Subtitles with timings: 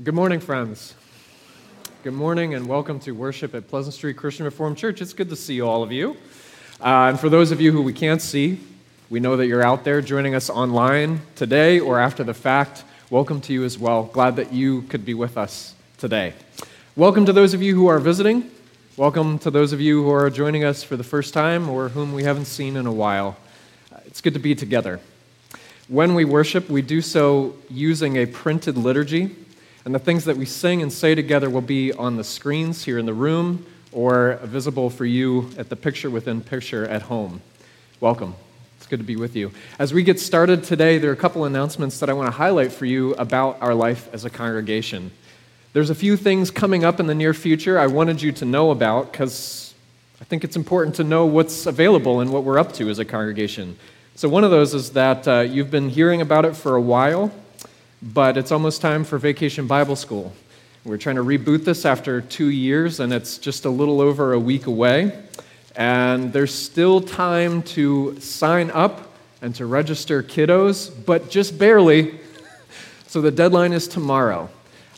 [0.00, 0.94] Good morning, friends.
[2.02, 5.02] Good morning, and welcome to worship at Pleasant Street Christian Reformed Church.
[5.02, 6.16] It's good to see all of you.
[6.80, 8.58] Uh, and for those of you who we can't see,
[9.10, 12.84] we know that you're out there joining us online today or after the fact.
[13.10, 14.04] Welcome to you as well.
[14.04, 16.32] Glad that you could be with us today.
[16.96, 18.50] Welcome to those of you who are visiting.
[18.96, 22.14] Welcome to those of you who are joining us for the first time or whom
[22.14, 23.36] we haven't seen in a while.
[23.92, 25.00] Uh, it's good to be together.
[25.86, 29.36] When we worship, we do so using a printed liturgy
[29.84, 32.98] and the things that we sing and say together will be on the screens here
[32.98, 37.40] in the room or visible for you at the picture within picture at home.
[38.00, 38.34] Welcome.
[38.76, 39.50] It's good to be with you.
[39.78, 42.72] As we get started today, there are a couple announcements that I want to highlight
[42.72, 45.10] for you about our life as a congregation.
[45.72, 48.70] There's a few things coming up in the near future I wanted you to know
[48.70, 49.74] about because
[50.20, 53.04] I think it's important to know what's available and what we're up to as a
[53.04, 53.76] congregation.
[54.14, 57.32] So, one of those is that uh, you've been hearing about it for a while
[58.02, 60.32] but it's almost time for Vacation Bible School.
[60.84, 64.40] We're trying to reboot this after two years, and it's just a little over a
[64.40, 65.22] week away.
[65.76, 72.18] And there's still time to sign up and to register kiddos, but just barely.
[73.06, 74.48] So the deadline is tomorrow.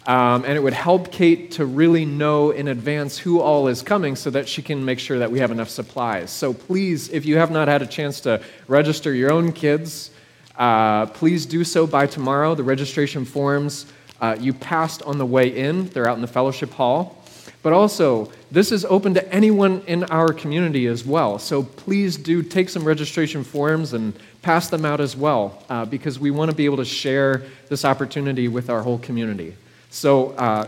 [0.06, 4.14] Um, and it would help Kate to really know in advance who all is coming
[4.14, 6.30] so that she can make sure that we have enough supplies.
[6.30, 10.12] So please, if you have not had a chance to register your own kids,
[10.56, 12.54] uh, please do so by tomorrow.
[12.54, 13.86] The registration forms
[14.20, 17.22] uh, you passed on the way in, they're out in the fellowship hall.
[17.62, 21.38] But also, this is open to anyone in our community as well.
[21.38, 26.18] So please do take some registration forms and pass them out as well, uh, because
[26.18, 29.54] we want to be able to share this opportunity with our whole community.
[29.90, 30.66] So, uh,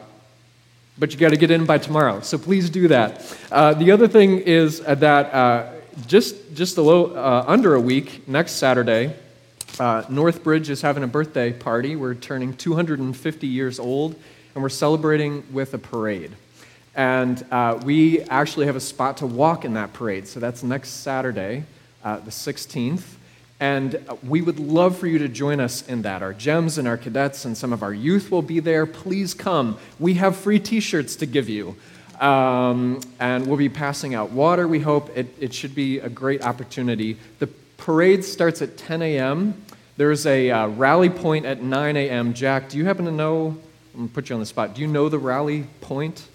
[0.99, 2.21] but you got to get in by tomorrow.
[2.21, 3.37] So please do that.
[3.53, 5.73] Uh, the other thing is that uh,
[6.07, 9.15] just just a little under a week, next Saturday,
[9.79, 11.97] uh, Northbridge is having a birthday party.
[11.97, 14.15] We're turning 250 years old,
[14.55, 16.33] and we're celebrating with a parade.
[16.95, 20.27] And uh, we actually have a spot to walk in that parade.
[20.27, 21.65] So that's next Saturday,
[22.03, 23.03] uh, the 16th.
[23.61, 26.23] And we would love for you to join us in that.
[26.23, 28.87] Our gems and our cadets and some of our youth will be there.
[28.87, 29.79] Please come.
[29.99, 31.77] We have free t shirts to give you.
[32.21, 35.15] Um, and we'll be passing out water, we hope.
[35.17, 37.19] It, it should be a great opportunity.
[37.41, 39.63] The parade starts at 10 a.m.
[39.97, 42.35] There's a uh, rally point at 9 a.m.
[42.35, 43.57] Jack, do you happen to know?
[43.95, 44.75] I'm going to put you on the spot.
[44.75, 46.29] Do you know the rally point?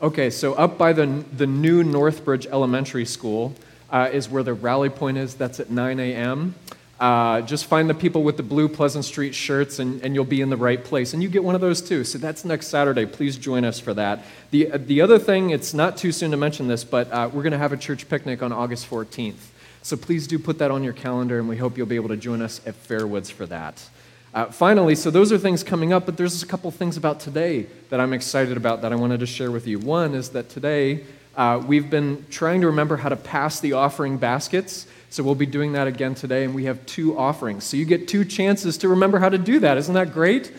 [0.00, 1.06] Okay, so up by the,
[1.36, 3.54] the new Northbridge Elementary School
[3.88, 5.34] uh, is where the rally point is.
[5.34, 6.56] That's at 9 a.m.
[7.02, 10.40] Uh, just find the people with the blue Pleasant Street shirts and, and you'll be
[10.40, 11.12] in the right place.
[11.12, 12.04] And you get one of those too.
[12.04, 13.06] So that's next Saturday.
[13.06, 14.24] Please join us for that.
[14.52, 17.42] The, uh, the other thing, it's not too soon to mention this, but uh, we're
[17.42, 19.48] going to have a church picnic on August 14th.
[19.82, 22.16] So please do put that on your calendar, and we hope you'll be able to
[22.16, 23.84] join us at Fairwoods for that.
[24.32, 27.66] Uh, finally, so those are things coming up, but there's a couple things about today
[27.90, 29.80] that I'm excited about that I wanted to share with you.
[29.80, 31.02] One is that today
[31.36, 34.86] uh, we've been trying to remember how to pass the offering baskets.
[35.12, 37.64] So we'll be doing that again today, and we have two offerings.
[37.64, 39.76] So you get two chances to remember how to do that.
[39.76, 40.50] Isn't that great?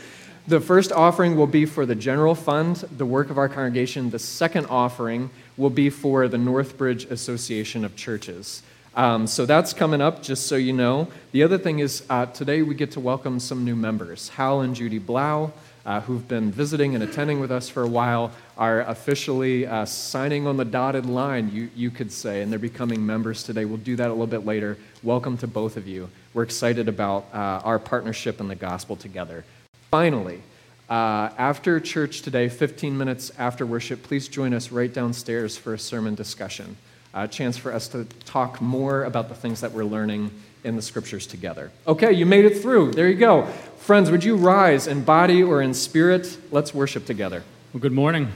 [0.45, 4.11] The first offering will be for the general fund, the work of our congregation.
[4.11, 8.61] The second offering will be for the Northbridge Association of Churches.
[8.95, 11.07] Um, so that's coming up, just so you know.
[11.31, 14.75] The other thing is uh, today we get to welcome some new members Hal and
[14.75, 15.51] Judy Blau
[15.85, 20.47] uh, who've been visiting and attending with us for a while are officially uh, signing
[20.47, 23.65] on the dotted line, you, you could say, and they're becoming members today.
[23.65, 24.77] We'll do that a little bit later.
[25.01, 26.09] Welcome to both of you.
[26.33, 29.43] We're excited about uh, our partnership in the gospel together.
[29.91, 30.41] Finally,
[30.89, 35.79] uh, after church today, 15 minutes after worship, please join us right downstairs for a
[35.79, 36.77] sermon discussion.
[37.13, 40.31] A chance for us to talk more about the things that we're learning
[40.63, 41.71] in the scriptures together.
[41.87, 42.91] Okay, you made it through.
[42.93, 43.45] There you go.
[43.77, 46.37] Friends, would you rise in body or in spirit?
[46.51, 47.43] Let's worship together.
[47.73, 48.31] Well, good morning.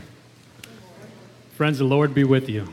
[1.54, 2.68] Friends, the Lord be with you.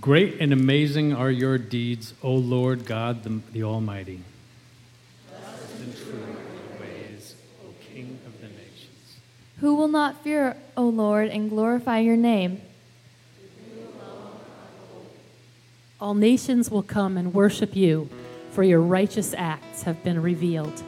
[0.00, 4.22] Great and amazing are your deeds, O Lord God the, the Almighty.
[5.78, 6.36] And true
[6.80, 9.16] ways, O King of the nations.
[9.58, 12.62] Who will not fear, O Lord, and glorify your name?
[16.00, 18.08] All nations will come and worship you,
[18.52, 20.82] for your righteous acts have been revealed.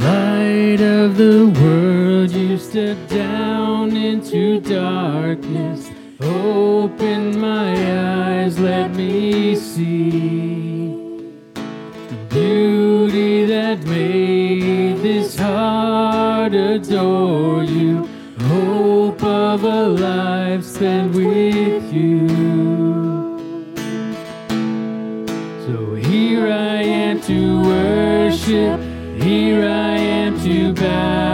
[0.00, 5.88] Light of the world, you step down into darkness.
[6.20, 10.88] Open my eyes, let me see
[12.08, 14.41] the beauty that made
[15.02, 18.08] this heart adore you,
[18.38, 22.28] hope of a life spent with you.
[25.66, 28.80] So here I am to worship,
[29.20, 31.31] here I am to bow.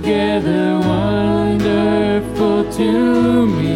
[0.00, 3.71] together wonderful to me.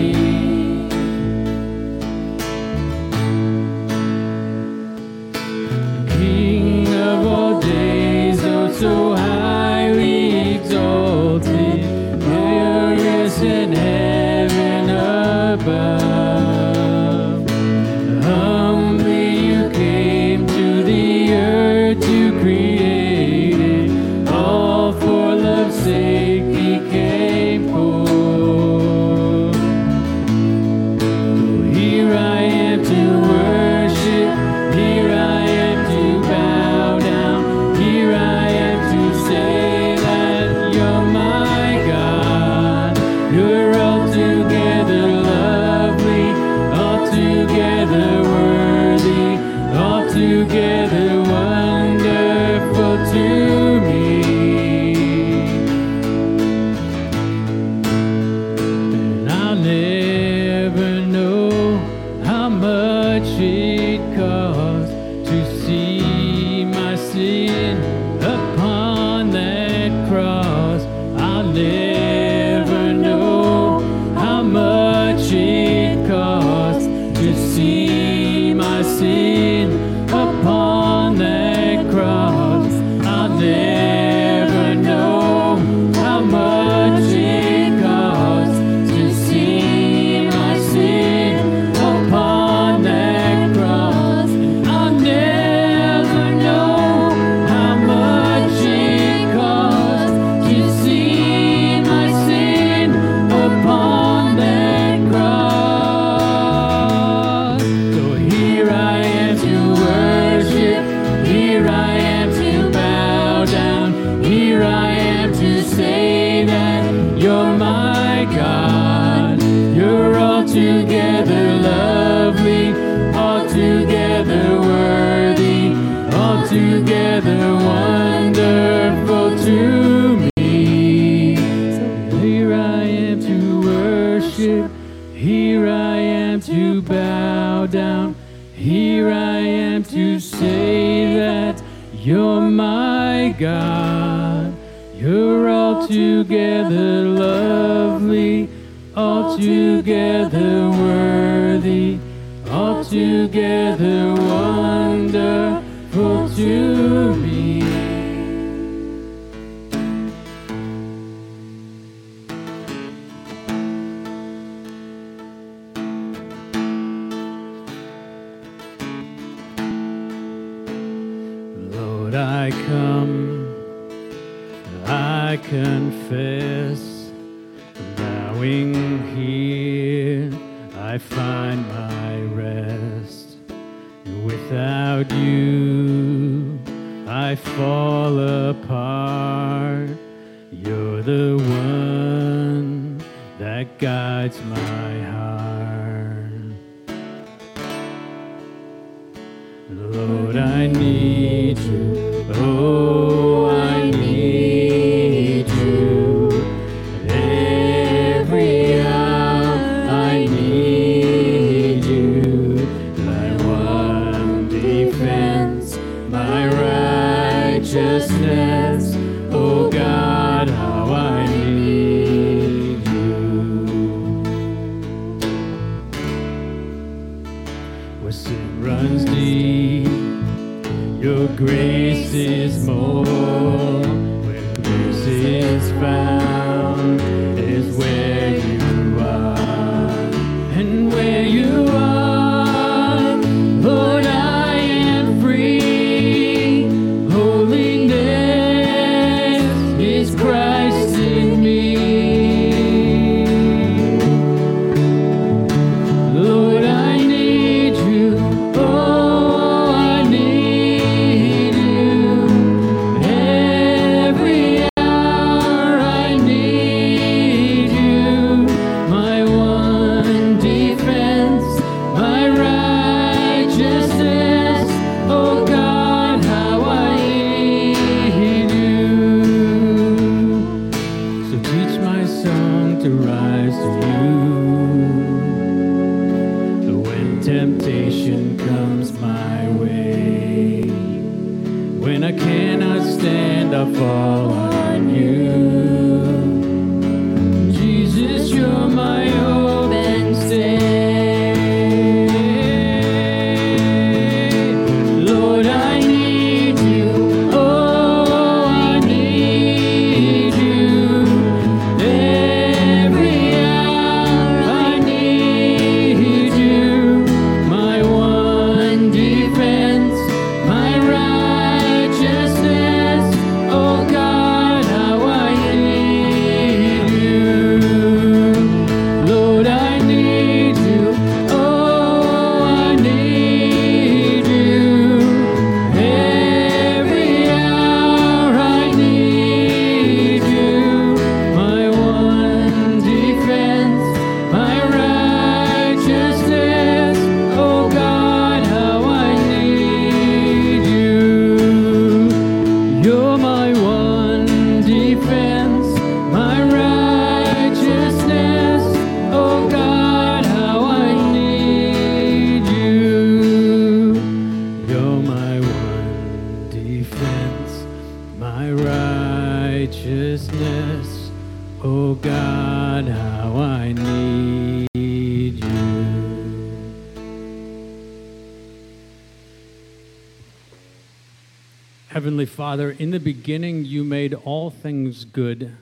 [381.97, 385.57] Heavenly Father, in the beginning you made all things good,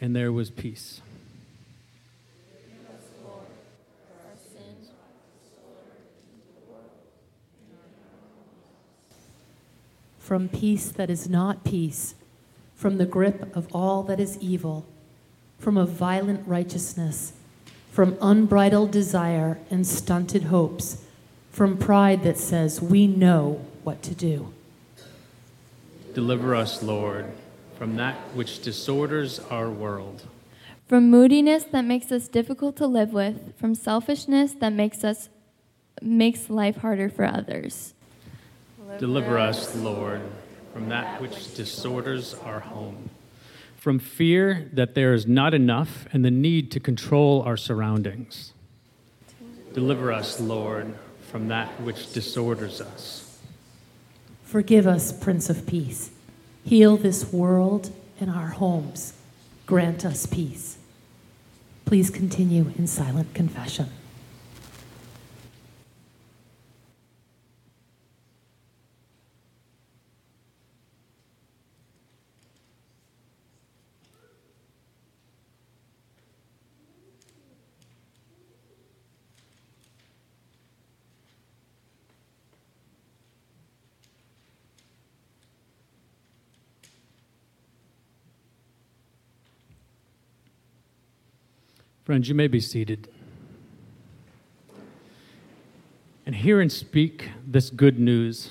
[0.00, 1.00] and there was peace.
[10.20, 12.14] From peace that is not peace,
[12.76, 14.86] from the grip of all that is evil,
[15.58, 17.32] from a violent righteousness,
[17.90, 21.02] from unbridled desire and stunted hopes,
[21.50, 24.54] from pride that says, We know what to do.
[26.14, 27.26] Deliver us, Lord,
[27.78, 30.22] from that which disorders our world.
[30.86, 35.30] From moodiness that makes us difficult to live with, from selfishness that makes us
[36.02, 37.94] makes life harder for others.
[38.98, 40.20] Deliver us, Lord,
[40.72, 43.08] from that which disorders our home.
[43.76, 48.52] From fear that there is not enough and the need to control our surroundings.
[49.72, 50.94] Deliver us, Lord,
[51.30, 53.31] from that which disorders us.
[54.52, 56.10] Forgive us, Prince of Peace.
[56.62, 57.90] Heal this world
[58.20, 59.14] and our homes.
[59.64, 60.76] Grant us peace.
[61.86, 63.88] Please continue in silent confession.
[92.12, 93.08] Friends, you may be seated.
[96.26, 98.50] And hear and speak this good news.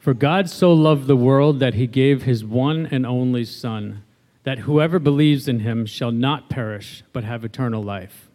[0.00, 4.02] For God so loved the world that he gave his one and only Son,
[4.42, 8.28] that whoever believes in him shall not perish, but have eternal life.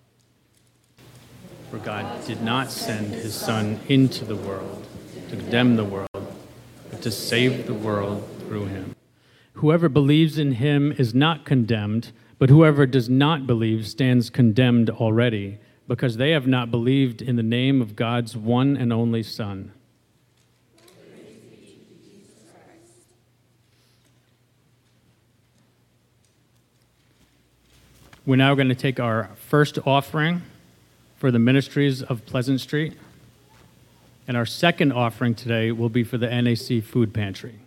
[1.69, 4.87] For God did not send his Son into the world
[5.29, 6.07] to condemn the world,
[6.89, 8.95] but to save the world through him.
[9.55, 15.57] Whoever believes in him is not condemned, but whoever does not believe stands condemned already,
[15.87, 19.71] because they have not believed in the name of God's one and only Son.
[28.25, 30.41] We're now going to take our first offering
[31.15, 32.91] for the ministries of Pleasant Street.
[34.27, 37.62] And our second offering today will be for the NAC Food Pantry.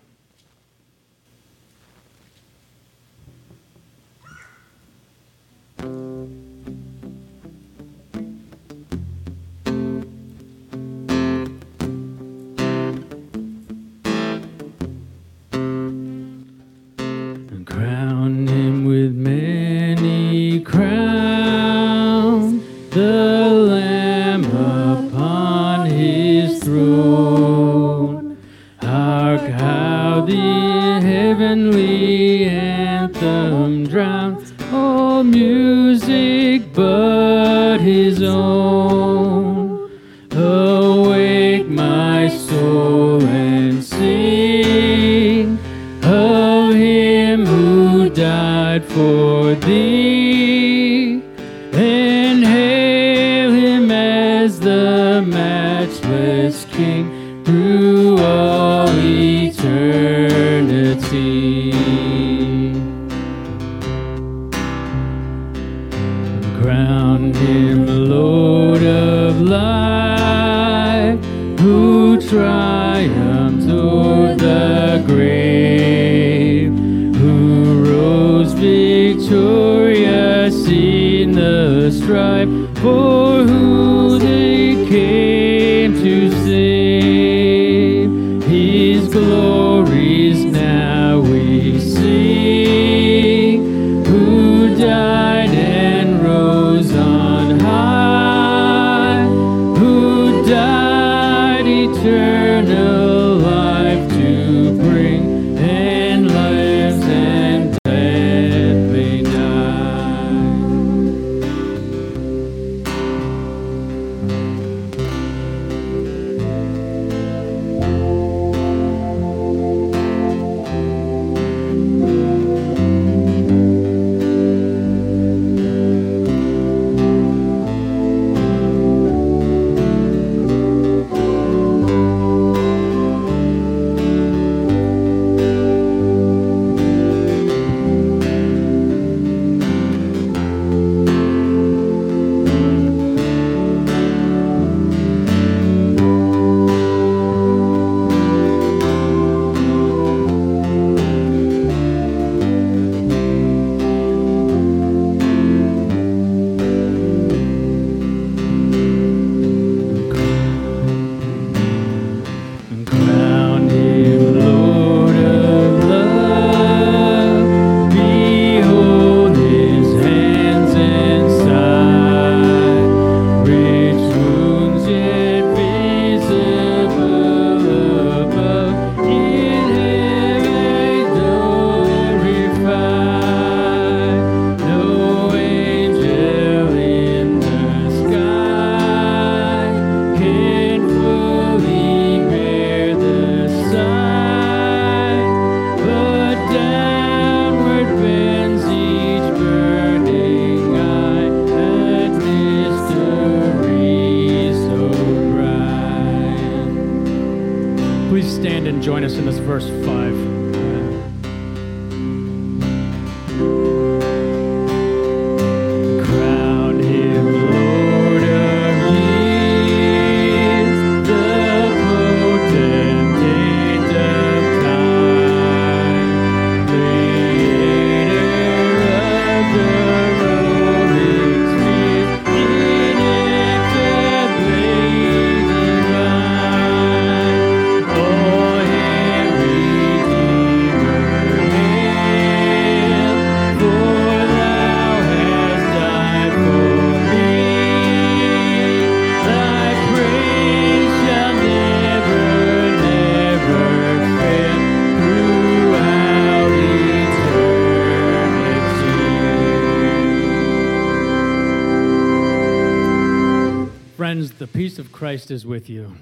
[265.37, 265.95] Is with you.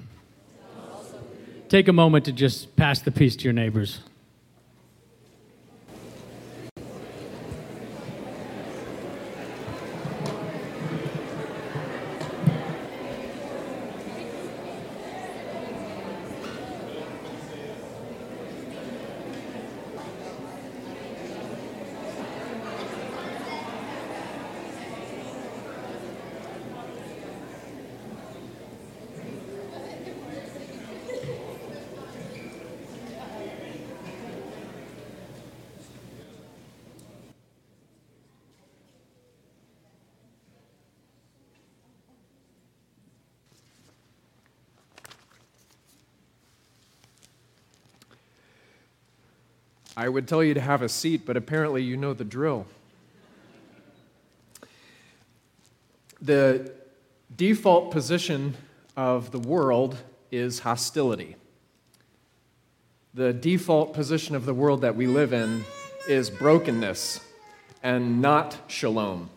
[1.67, 3.99] Take a moment to just pass the peace to your neighbors.
[49.97, 52.65] I would tell you to have a seat, but apparently you know the drill.
[56.21, 56.73] The
[57.35, 58.55] default position
[58.97, 59.97] of the world
[60.31, 61.35] is hostility.
[63.13, 65.63] The default position of the world that we live in
[66.09, 67.21] is brokenness
[67.81, 69.29] and not shalom.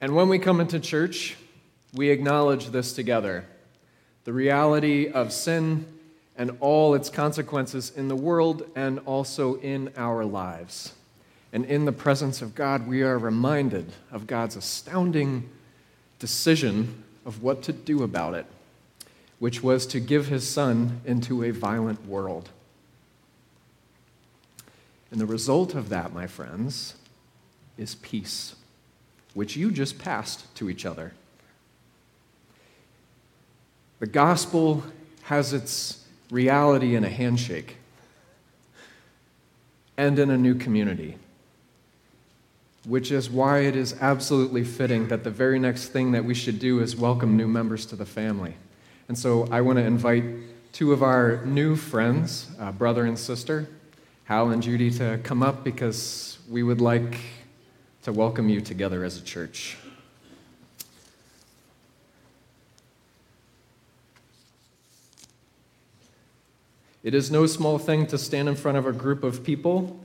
[0.00, 1.36] And when we come into church,
[1.92, 3.44] we acknowledge this together
[4.24, 5.86] the reality of sin
[6.36, 10.94] and all its consequences in the world and also in our lives.
[11.52, 15.48] And in the presence of God, we are reminded of God's astounding
[16.18, 18.46] decision of what to do about it,
[19.38, 22.48] which was to give his son into a violent world.
[25.12, 26.96] And the result of that, my friends,
[27.78, 28.56] is peace.
[29.34, 31.12] which you just passed to each other.
[33.98, 34.84] The gospel
[35.24, 36.03] has its
[36.34, 37.76] reality in a handshake
[39.96, 41.16] and in a new community,
[42.84, 46.58] which is why it is absolutely fitting that the very next thing that we should
[46.58, 48.54] do is welcome new members to the family.
[49.06, 50.24] And so I want to invite
[50.72, 53.68] two of our new friends, uh, brother and sister,
[54.24, 57.16] Hal and Judy, to come up because we would like
[58.02, 59.76] to welcome you together as a church.
[67.04, 70.00] It is no small thing to stand in front of a group of people,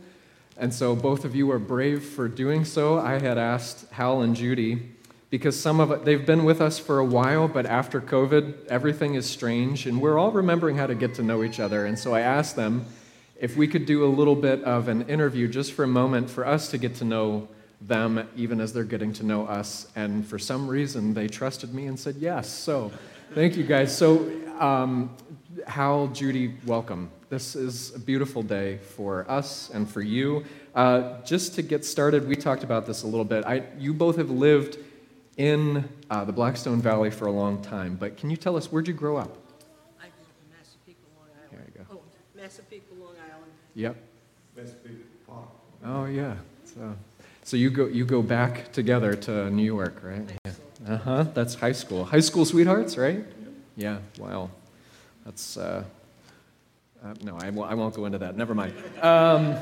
[0.57, 2.99] and so both of you are brave for doing so.
[2.99, 4.81] I had asked Hal and Judy
[5.29, 9.15] because some of it, they've been with us for a while, but after COVID, everything
[9.15, 11.85] is strange, and we're all remembering how to get to know each other.
[11.85, 12.85] And so I asked them
[13.39, 16.45] if we could do a little bit of an interview just for a moment for
[16.45, 17.47] us to get to know
[17.79, 19.87] them, even as they're getting to know us.
[19.95, 22.49] And for some reason, they trusted me and said yes.
[22.49, 22.91] So
[23.33, 23.97] thank you guys.
[23.97, 25.15] So, um,
[25.67, 27.09] Hal, Judy, welcome.
[27.29, 30.45] This is a beautiful day for us and for you.
[30.75, 33.45] Uh, just to get started, we talked about this a little bit.
[33.45, 34.77] I, you both have lived
[35.37, 38.87] in uh, the Blackstone Valley for a long time, but can you tell us where'd
[38.87, 39.37] you grow up?
[39.99, 41.51] I grew up in Massapequa, Long Island.
[41.51, 41.97] There you go.
[41.97, 43.51] Oh, Massapequa, Long Island.
[43.75, 43.95] Yep.
[45.85, 46.35] Oh yeah.
[46.65, 46.93] So,
[47.43, 50.29] so you go you go back together to New York, right?
[50.45, 50.51] Yeah.
[50.87, 51.23] Uh huh.
[51.33, 52.03] That's high school.
[52.03, 53.23] High school sweethearts, right?
[53.77, 53.99] Yeah.
[54.17, 54.49] Wow.
[55.25, 55.57] That's.
[55.57, 55.83] Uh,
[57.03, 58.35] uh, no, I won't, go into that.
[58.35, 58.73] Never mind.
[59.01, 59.55] Um,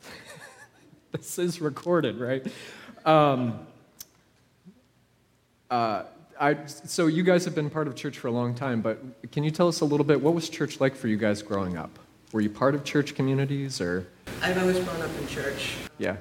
[1.12, 2.46] this is recorded, right?
[3.04, 3.66] Um,
[5.70, 6.04] uh,
[6.40, 8.98] I, so you guys have been part of church for a long time, but
[9.30, 10.20] can you tell us a little bit?
[10.20, 11.98] What was church like for you guys growing up?
[12.32, 14.08] Were you part of church communities, or
[14.42, 15.76] I've always grown up in church.
[15.98, 16.16] yeah,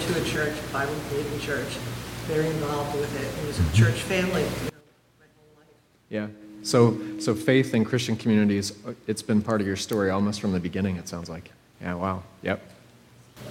[0.00, 1.68] I Went to a church, Bible believing church,
[2.26, 3.42] very involved with it.
[3.42, 4.80] It was a church family, you know,
[5.18, 5.66] my whole life.
[6.08, 6.26] yeah?
[6.68, 10.52] So, so faith in Christian communities, uh, it's been part of your story almost from
[10.52, 10.96] the beginning.
[10.96, 11.50] It sounds like.
[11.80, 11.94] Yeah.
[11.94, 12.22] Wow.
[12.42, 12.60] Yep.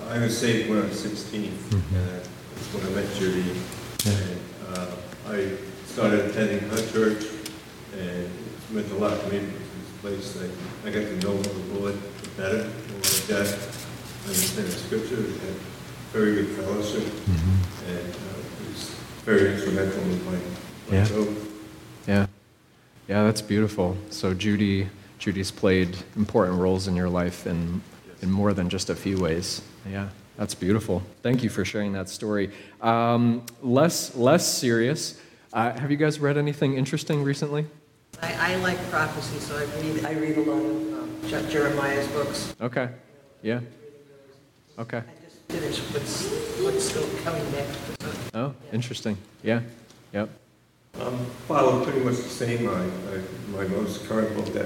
[0.09, 1.51] I was saved when I was 16.
[1.51, 1.79] Uh,
[2.53, 3.59] that's when I met Judy.
[4.05, 4.95] And, uh,
[5.29, 7.25] I started attending her church,
[7.97, 8.29] and it
[8.69, 10.53] meant a lot to me because it's a place
[10.85, 11.97] I, I got to know the Lord
[12.37, 13.47] better, more like that.
[14.27, 15.55] Understand the scripture, we had
[16.13, 17.01] very good fellowship,
[17.87, 18.93] and uh, it was
[19.25, 21.07] very instrumental in my, my Yeah.
[21.07, 21.51] growth.
[22.07, 22.27] Yeah.
[23.07, 23.95] Yeah, that's beautiful.
[24.09, 27.81] So Judy, Judy's played important roles in your life in,
[28.21, 29.61] in more than just a few ways.
[29.89, 31.01] Yeah, that's beautiful.
[31.23, 32.51] Thank you for sharing that story.
[32.81, 35.19] Um, less, less serious.
[35.53, 37.65] Uh, have you guys read anything interesting recently?
[38.21, 42.55] I, I like prophecy, so I read, I read a lot of um, Jeremiah's books.
[42.59, 42.89] Okay.
[43.41, 43.61] Yeah.
[44.77, 44.97] Okay.
[44.97, 46.27] I just finished what's,
[46.61, 48.33] what's still coming next.
[48.33, 49.17] Oh, interesting.
[49.43, 49.61] Yeah.
[50.13, 50.29] Yep.
[50.95, 52.91] Um, follow pretty much the same line.
[53.11, 54.65] I, my most current book that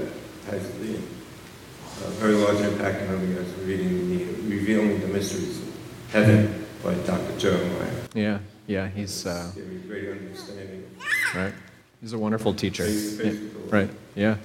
[0.50, 5.76] has the uh, very large impact on me is reading the Revealing the Mysteries of
[6.12, 7.38] Heaven by Dr.
[7.38, 7.92] Jeremiah.
[8.14, 8.40] Yeah.
[8.68, 8.88] Yeah.
[8.88, 10.90] He's uh, Give me great understanding.
[11.36, 11.54] right.
[12.00, 12.84] He's a wonderful teacher.
[12.86, 12.90] Yeah.
[12.92, 13.72] face with the Lord.
[13.74, 13.90] Right.
[14.16, 14.38] Yeah.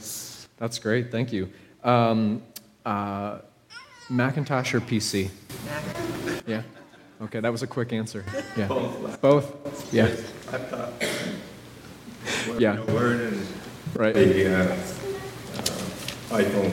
[0.58, 1.10] That's great.
[1.12, 1.50] Thank you.
[1.84, 2.42] Um,
[2.84, 3.38] uh,
[4.10, 5.30] Macintosh or PC?
[6.46, 6.62] Yeah.
[7.22, 8.24] Okay, that was a quick answer.
[8.56, 8.66] Yeah.
[8.68, 9.20] Both.
[9.22, 9.94] Both?
[9.94, 10.14] Yeah.
[12.46, 12.60] Laptop.
[12.60, 12.72] Yeah.
[12.74, 13.46] No Word and
[13.94, 14.14] Right.
[14.14, 16.72] the uh, uh, iPhone.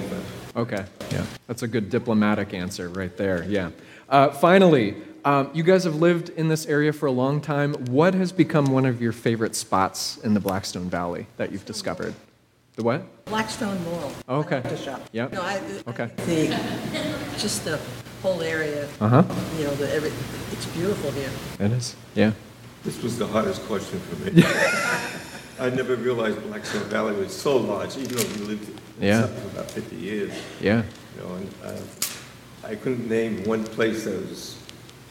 [0.56, 0.86] Okay.
[1.12, 1.26] Yeah.
[1.48, 3.44] That's a good diplomatic answer right there.
[3.48, 3.70] Yeah.
[4.10, 7.74] Uh, finally, um, you guys have lived in this area for a long time.
[7.86, 12.14] What has become one of your favorite spots in the Blackstone Valley that you've discovered?
[12.76, 13.26] The what?
[13.26, 14.12] Blackstone Mall.
[14.28, 14.58] Oh, okay.
[14.58, 15.02] I the shop.
[15.12, 15.32] Yep.
[15.34, 16.10] No, I, Okay.
[16.26, 17.80] The, just the
[18.22, 19.24] whole area, Uh huh.
[19.58, 20.12] you know, the, every,
[20.52, 21.30] it's beautiful here.
[21.60, 21.96] It is.
[22.16, 22.32] Yeah.
[22.84, 24.44] This was the hardest question for me.
[25.60, 29.28] I never realized Blackstone Valley was so large, even though we lived in Yeah.
[29.28, 30.32] For about 50 years.
[30.62, 30.84] Yeah.
[31.16, 34.58] You know, and uh, I couldn't name one place that was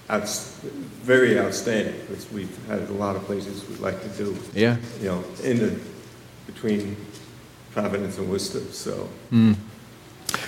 [0.09, 0.59] outs-
[1.02, 4.76] very outstanding, because we've had a lot of places we'd like to do, Yeah.
[5.00, 5.78] you know, in the,
[6.46, 6.96] between
[7.72, 9.09] Providence and Worcester, so.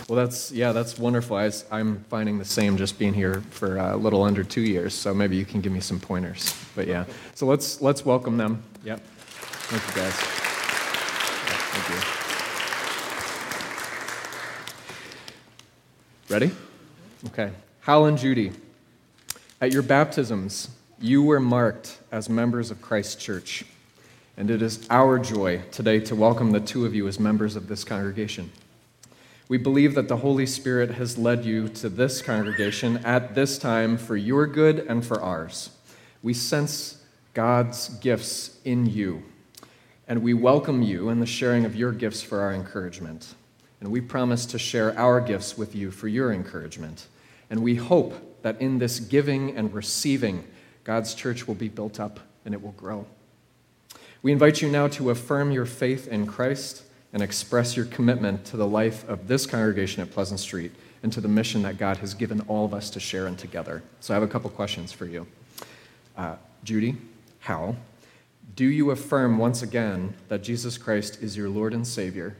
[0.08, 1.36] Well, that's yeah, that's wonderful.
[1.36, 4.94] I, am finding the same just being here for a little under two years.
[4.94, 6.54] So maybe you can give me some pointers.
[6.74, 7.04] But yeah,
[7.34, 8.62] so let's let's welcome them.
[8.84, 9.00] Yep.
[9.66, 10.14] Thank you guys.
[11.72, 11.96] Thank you.
[16.34, 16.50] Ready?
[17.26, 17.50] Okay.
[17.80, 18.52] Hal and Judy,
[19.60, 20.68] at your baptisms,
[21.00, 23.64] you were marked as members of Christ Church,
[24.36, 27.66] and it is our joy today to welcome the two of you as members of
[27.68, 28.52] this congregation.
[29.48, 33.96] We believe that the Holy Spirit has led you to this congregation at this time
[33.96, 35.70] for your good and for ours.
[36.22, 39.22] We sense God's gifts in you,
[40.06, 43.34] and we welcome you in the sharing of your gifts for our encouragement.
[43.80, 47.06] And we promise to share our gifts with you for your encouragement.
[47.50, 50.44] And we hope that in this giving and receiving,
[50.84, 53.06] God's church will be built up and it will grow.
[54.22, 58.56] We invite you now to affirm your faith in Christ and express your commitment to
[58.56, 62.14] the life of this congregation at Pleasant Street and to the mission that God has
[62.14, 63.82] given all of us to share in together.
[64.00, 65.26] So I have a couple questions for you.
[66.16, 66.96] Uh, Judy,
[67.40, 67.76] Hal?
[68.54, 72.36] Do you affirm once again that Jesus Christ is your Lord and Savior,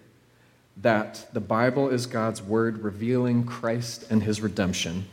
[0.77, 5.07] that the Bible is God's word revealing Christ and his redemption,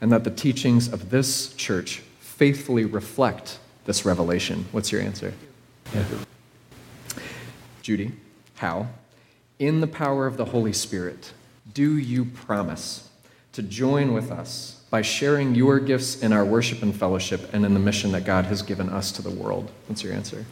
[0.00, 4.66] and that the teachings of this church faithfully reflect this revelation?
[4.70, 5.32] What's your answer?
[5.92, 6.04] Yeah.
[7.82, 8.12] Judy,
[8.56, 8.90] Hal?
[9.58, 11.32] In the power of the Holy Spirit,
[11.72, 13.08] do you promise
[13.52, 17.74] to join with us by sharing your gifts in our worship and fellowship and in
[17.74, 19.70] the mission that God has given us to the world?
[19.86, 20.44] What's your answer?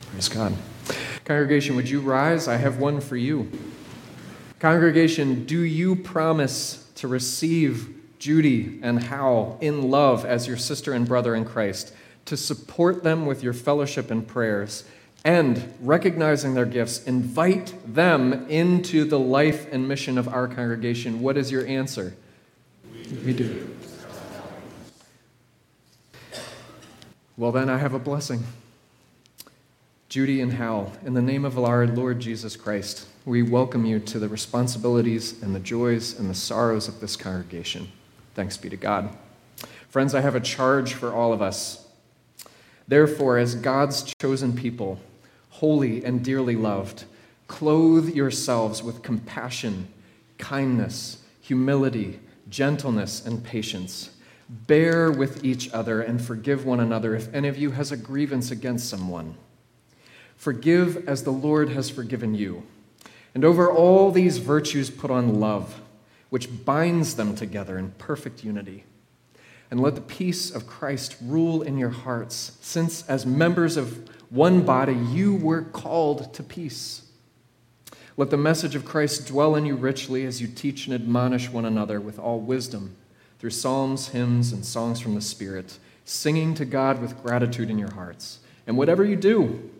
[0.00, 0.54] Praise God.
[1.24, 2.48] Congregation, would you rise?
[2.48, 3.50] I have one for you.
[4.58, 11.06] Congregation, do you promise to receive Judy and Hal in love as your sister and
[11.06, 11.92] brother in Christ?
[12.26, 14.84] to support them with your fellowship and prayers,
[15.24, 21.20] and recognizing their gifts, invite them into the life and mission of our congregation.
[21.20, 22.14] What is your answer?
[23.24, 23.76] We do.
[27.36, 28.44] Well, then I have a blessing.
[30.08, 34.18] Judy and Hal, in the name of our Lord Jesus Christ, we welcome you to
[34.18, 37.90] the responsibilities and the joys and the sorrows of this congregation.
[38.34, 39.10] Thanks be to God.
[39.88, 41.86] Friends, I have a charge for all of us.
[42.88, 45.00] Therefore, as God's chosen people,
[45.50, 47.04] holy and dearly loved,
[47.48, 49.88] clothe yourselves with compassion,
[50.38, 52.20] kindness, humility,
[52.56, 54.08] gentleness, and patience.
[54.48, 58.50] Bear with each other and forgive one another if any of you has a grievance
[58.50, 59.36] against someone.
[60.36, 62.62] Forgive as the Lord has forgiven you.
[63.34, 65.82] And over all these virtues, put on love,
[66.30, 68.84] which binds them together in perfect unity
[69.70, 74.64] and let the peace of Christ rule in your hearts, since as members of one
[74.64, 77.02] body you were called to peace.
[78.18, 81.66] Let the message of Christ dwell in you richly as you teach and admonish one
[81.66, 82.96] another with all wisdom
[83.38, 87.92] through psalms, hymns, and songs from the Spirit, singing to God with gratitude in your
[87.92, 88.38] hearts.
[88.66, 89.70] And whatever you do,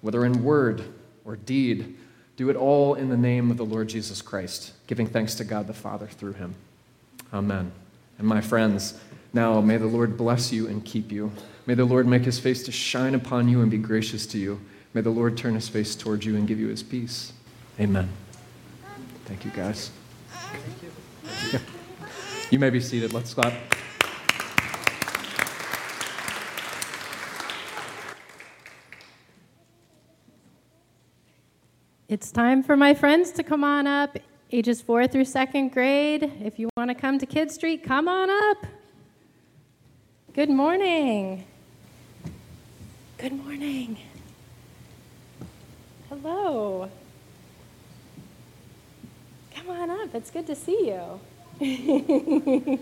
[0.00, 0.82] whether in word
[1.24, 1.96] or deed,
[2.36, 5.66] do it all in the name of the Lord Jesus Christ, giving thanks to God
[5.66, 6.54] the Father through him.
[7.32, 7.72] Amen.
[8.18, 8.98] And my friends,
[9.34, 11.32] now, may the Lord bless you and keep you.
[11.66, 14.60] May the Lord make his face to shine upon you and be gracious to you.
[14.94, 17.32] May the Lord turn his face towards you and give you his peace.
[17.80, 18.08] Amen.
[19.24, 19.90] Thank you, guys.
[20.30, 21.60] Thank you.
[22.50, 23.12] you may be seated.
[23.12, 23.52] Let's clap.
[32.08, 34.18] It's time for my friends to come on up,
[34.50, 36.30] ages four through second grade.
[36.44, 38.66] If you want to come to Kid Street, come on up.
[40.34, 41.46] Good morning.
[43.16, 43.96] Good morning.
[46.10, 46.90] Hello.
[49.64, 50.12] Come on up.
[50.14, 51.20] It's good to see you.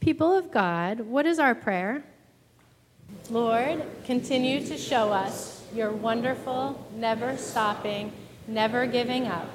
[0.00, 2.02] People of God, what is our prayer?
[3.28, 8.12] Lord, continue to show us your wonderful, never stopping,
[8.48, 9.50] never giving up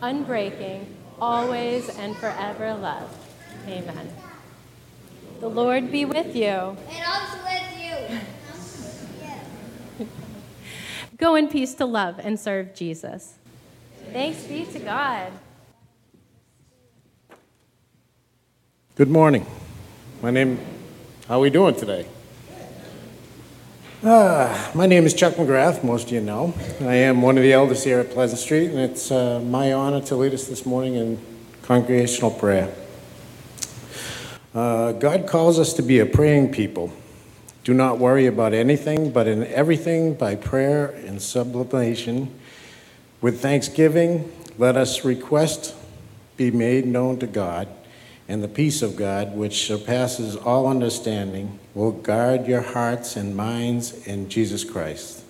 [0.00, 0.86] unbreaking,
[1.20, 3.14] always and forever love.
[3.68, 4.10] Amen.
[5.40, 6.46] The Lord be with you.
[6.46, 8.20] And also with you.
[11.20, 13.34] Go in peace to love and serve Jesus.
[14.10, 15.30] Thanks be to God.
[18.94, 19.44] Good morning.
[20.22, 20.58] My name,
[21.28, 22.06] how are we doing today?
[24.02, 26.54] Uh, my name is Chuck McGrath, most of you know.
[26.80, 30.00] I am one of the elders here at Pleasant Street, and it's uh, my honor
[30.00, 31.20] to lead us this morning in
[31.60, 32.74] congregational prayer.
[34.54, 36.90] Uh, God calls us to be a praying people.
[37.64, 42.34] Do not worry about anything, but in everything, by prayer and supplication,
[43.20, 45.74] with thanksgiving, let us request
[46.36, 47.68] be made known to God
[48.30, 54.06] and the peace of God, which surpasses all understanding, will guard your hearts and minds
[54.06, 55.24] in Jesus Christ.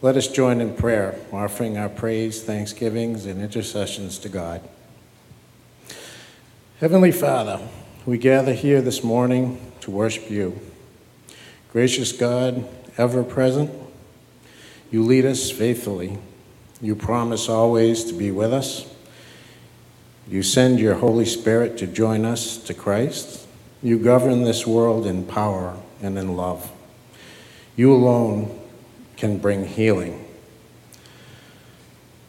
[0.00, 4.62] Let us join in prayer, offering our praise, thanksgivings, and intercessions to God.
[6.80, 7.60] Heavenly Father,
[8.06, 10.58] we gather here this morning to worship you.
[11.74, 13.70] Gracious God, ever present,
[14.90, 16.18] you lead us faithfully.
[16.80, 18.86] You promise always to be with us
[20.28, 23.46] You send your Holy Spirit to join us to Christ.
[23.82, 26.70] You govern this world in power and in love.
[27.76, 28.58] You alone
[29.16, 30.24] can bring healing.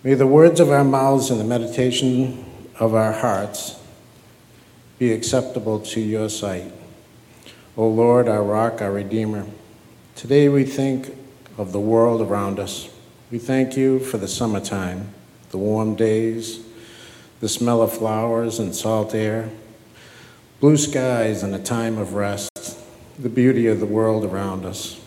[0.03, 2.45] May the words of our mouths and the meditation
[2.79, 3.79] of our hearts
[4.99, 6.71] be acceptable to your sight.
[7.77, 9.45] O Lord, our rock, our Redeemer,
[10.15, 11.13] today we think
[11.57, 12.89] of the world around us.
[13.29, 15.13] We thank you for the summertime,
[15.49, 16.65] the warm days,
[17.41, 19.49] the smell of flowers and salt air,
[20.61, 22.49] blue skies and a time of rest,
[23.19, 25.01] the beauty of the world around us.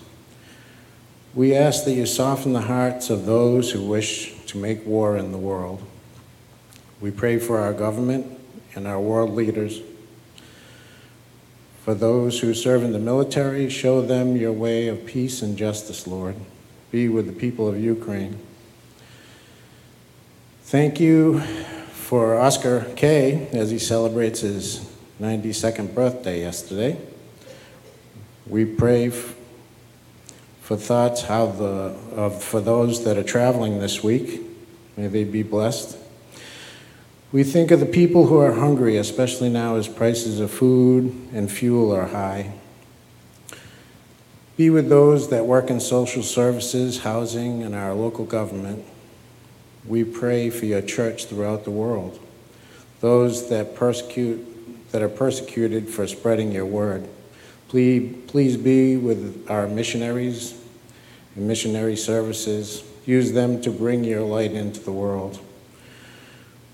[1.34, 5.32] We ask that you soften the hearts of those who wish to make war in
[5.32, 5.82] the world.
[7.00, 8.38] We pray for our government
[8.74, 9.80] and our world leaders.
[11.88, 16.06] For those who serve in the military, show them your way of peace and justice,
[16.06, 16.36] Lord.
[16.90, 18.38] Be with the people of Ukraine.
[20.64, 24.86] Thank you for Oscar Kay as he celebrates his
[25.18, 27.00] 92nd birthday yesterday.
[28.46, 29.08] We pray
[30.60, 34.42] for thoughts how the, of, for those that are traveling this week.
[34.98, 35.96] May they be blessed.
[37.30, 41.52] We think of the people who are hungry, especially now as prices of food and
[41.52, 42.54] fuel are high.
[44.56, 48.82] Be with those that work in social services, housing, and our local government.
[49.86, 52.18] We pray for your church throughout the world,
[53.00, 57.06] those that persecute that are persecuted for spreading your word.
[57.68, 60.58] Please, please be with our missionaries
[61.36, 62.82] and missionary services.
[63.04, 65.40] Use them to bring your light into the world.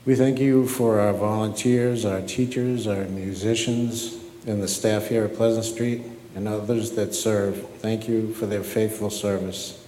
[0.06, 4.14] We thank you for our volunteers, our teachers, our musicians,
[4.46, 6.02] and the staff here at Pleasant Street,
[6.34, 7.66] and others that serve.
[7.78, 9.82] Thank you for their faithful service.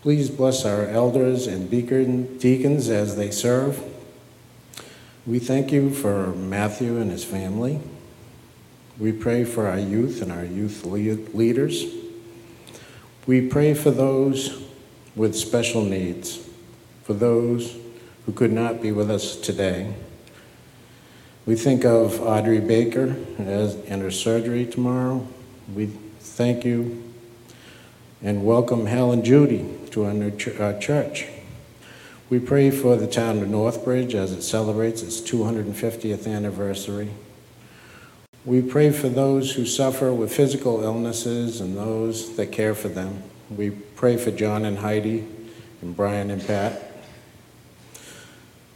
[0.00, 3.82] Please bless our elders and deacons as they serve.
[5.26, 7.80] We thank you for Matthew and his family.
[8.98, 11.84] We pray for our youth and our youth leaders.
[13.26, 14.62] We pray for those
[15.14, 16.48] with special needs,
[17.02, 17.76] for those
[18.26, 19.94] who could not be with us today.
[21.44, 25.26] We think of Audrey Baker as, and her surgery tomorrow.
[25.74, 25.86] We
[26.20, 27.02] thank you
[28.22, 31.26] and welcome Helen Judy to our new ch- our church.
[32.30, 37.10] We pray for the town of Northbridge as it celebrates its 250th anniversary.
[38.44, 43.22] We pray for those who suffer with physical illnesses and those that care for them.
[43.50, 45.26] We pray for John and Heidi
[45.80, 46.91] and Brian and Pat.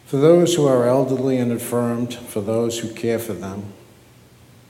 [0.07, 3.73] For those who are elderly and infirmed, for those who care for them,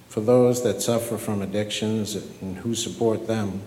[0.08, 3.62] for those that suffer from addictions and who support them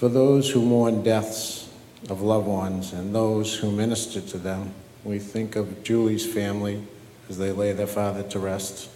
[0.00, 1.68] for those who mourn deaths
[2.08, 4.72] of loved ones and those who minister to them.
[5.04, 6.82] We think of Julie's family
[7.28, 8.88] as they lay their father to rest.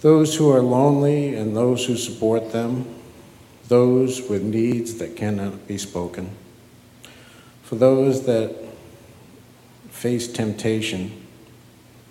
[0.00, 2.92] Those who are lonely and those who support them,
[3.68, 6.30] those with needs that cannot be spoken.
[7.62, 8.65] For those that
[10.06, 11.10] face temptation,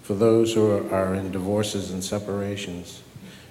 [0.03, 3.01] for those who are in divorces and separations,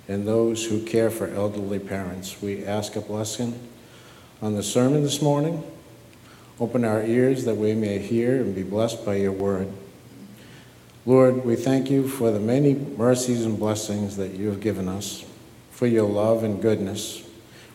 [0.07, 3.59] and those who care for elderly parents, we ask a blessing
[4.43, 5.65] on the sermon this morning.
[6.61, 9.73] Open our ears that we may hear and be blessed by your word.
[11.07, 15.25] Lord, we thank you for the many mercies and blessings that you have given us,
[15.71, 17.27] for your love and goodness.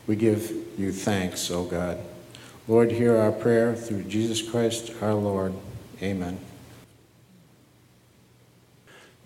[0.05, 1.97] We give you thanks, O God.
[2.67, 5.55] Lord, hear our prayer through Jesus Christ our Lord.
[6.03, 6.39] Amen.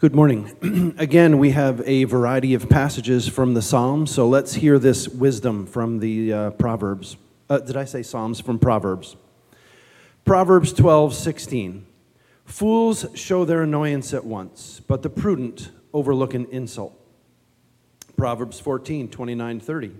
[0.03, 0.95] Good morning.
[0.97, 5.65] Again, we have a variety of passages from the Psalms, so let's hear this wisdom
[5.65, 7.15] from the uh, Proverbs.
[7.49, 8.41] Uh, did I say Psalms?
[8.41, 9.15] From Proverbs.
[10.25, 11.85] Proverbs 12, 16.
[12.43, 16.99] Fools show their annoyance at once, but the prudent overlook an insult.
[18.17, 19.91] Proverbs 14, 29, 30.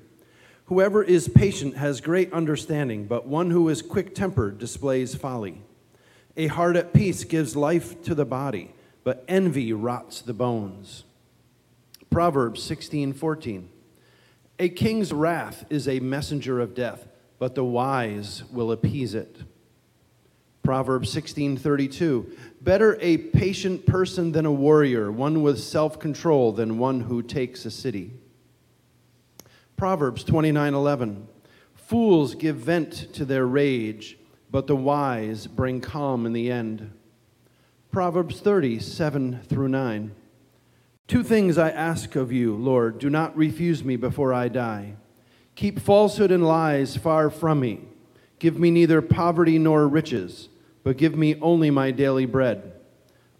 [0.65, 5.61] Whoever is patient has great understanding, but one who is quick tempered displays folly.
[6.35, 8.73] A heart at peace gives life to the body
[9.03, 11.03] but envy rots the bones.
[12.09, 13.69] Proverbs 16 14.
[14.59, 17.07] A king's wrath is a messenger of death,
[17.39, 19.37] but the wise will appease it.
[20.63, 27.21] Proverbs 16:32 Better a patient person than a warrior, one with self-control than one who
[27.21, 28.13] takes a city.
[29.75, 31.27] Proverbs 29:11
[31.73, 34.17] Fools give vent to their rage,
[34.49, 36.91] but the wise bring calm in the end.
[37.93, 40.15] Proverbs 30, 7 through 9.
[41.07, 42.97] Two things I ask of you, Lord.
[42.97, 44.95] Do not refuse me before I die.
[45.53, 47.81] Keep falsehood and lies far from me.
[48.39, 50.49] Give me neither poverty nor riches,
[50.83, 52.73] but give me only my daily bread.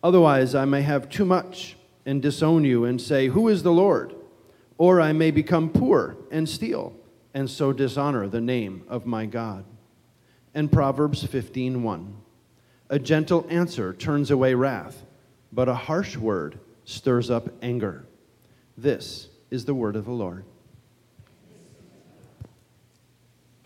[0.04, 1.76] Otherwise, I may have too much
[2.06, 4.14] and disown you and say, Who is the Lord?
[4.78, 6.94] Or I may become poor and steal,
[7.34, 9.66] and so dishonor the name of my God.
[10.54, 12.18] And Proverbs 15:1.
[12.94, 15.04] A gentle answer turns away wrath,
[15.52, 18.06] but a harsh word stirs up anger.
[18.78, 20.46] This is the word of the Lord.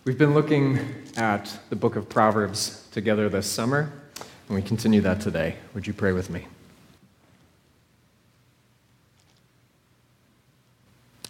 [0.06, 0.80] We've been looking
[1.18, 3.92] at the book of Proverbs together this summer,
[4.48, 5.58] and we continue that today.
[5.74, 6.48] Would you pray with me?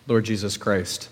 [0.05, 1.09] Lord Jesus Christ,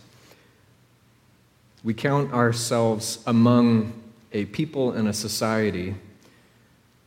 [1.84, 3.92] we count ourselves among
[4.32, 5.96] a people and a society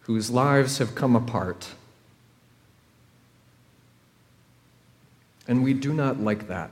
[0.09, 1.69] whose lives have come apart.
[5.47, 6.71] And we do not like that.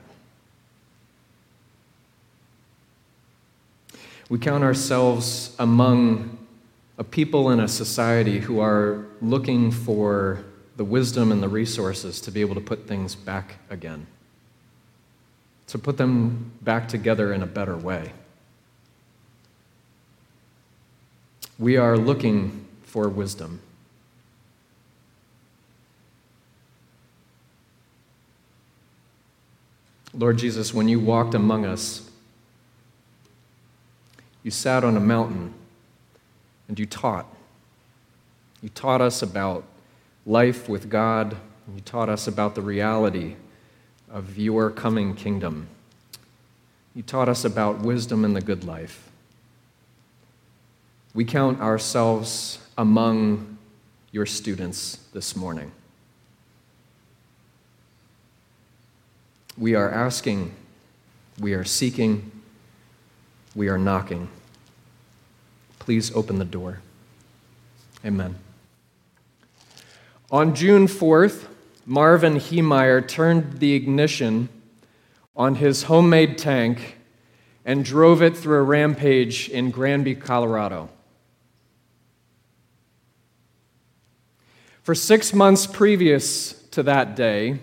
[4.30, 6.38] We count ourselves among
[6.96, 10.42] a people and a society who are looking for
[10.78, 14.06] the wisdom and the resources to be able to put things back again,
[15.66, 18.12] to put them back together in a better way.
[21.58, 22.65] We are looking
[22.96, 23.60] for wisdom.
[30.14, 32.08] Lord Jesus, when you walked among us,
[34.42, 35.52] you sat on a mountain
[36.68, 37.26] and you taught.
[38.62, 39.64] You taught us about
[40.24, 41.36] life with God,
[41.74, 43.36] you taught us about the reality
[44.10, 45.68] of your coming kingdom.
[46.94, 49.10] You taught us about wisdom and the good life.
[51.12, 53.58] We count ourselves among
[54.12, 55.72] your students this morning.
[59.58, 60.54] We are asking,
[61.40, 62.30] we are seeking,
[63.54, 64.28] we are knocking.
[65.78, 66.80] Please open the door.
[68.04, 68.36] Amen.
[70.30, 71.46] On June 4th,
[71.86, 74.48] Marvin Heemeyer turned the ignition
[75.36, 76.98] on his homemade tank
[77.64, 80.90] and drove it through a rampage in Granby, Colorado.
[84.86, 87.58] For six months previous to that day,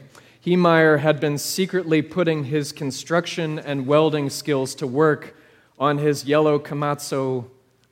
[0.46, 5.34] Heemeyer had been secretly putting his construction and welding skills to work
[5.80, 7.46] on his yellow Komatsu,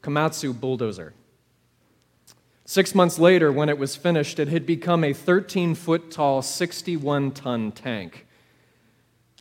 [0.03, 1.13] Komatsu bulldozer.
[2.65, 7.31] Six months later, when it was finished, it had become a 13 foot tall, 61
[7.31, 8.27] ton tank.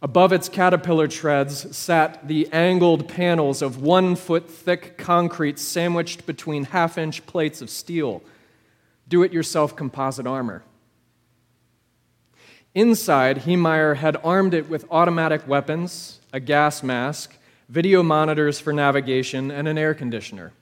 [0.00, 6.66] Above its caterpillar treads sat the angled panels of one foot thick concrete sandwiched between
[6.66, 8.22] half inch plates of steel,
[9.10, 10.62] do it yourself composite armor.
[12.74, 17.36] Inside, Heemeyer had armed it with automatic weapons, a gas mask,
[17.68, 20.52] video monitors for navigation, and an air conditioner.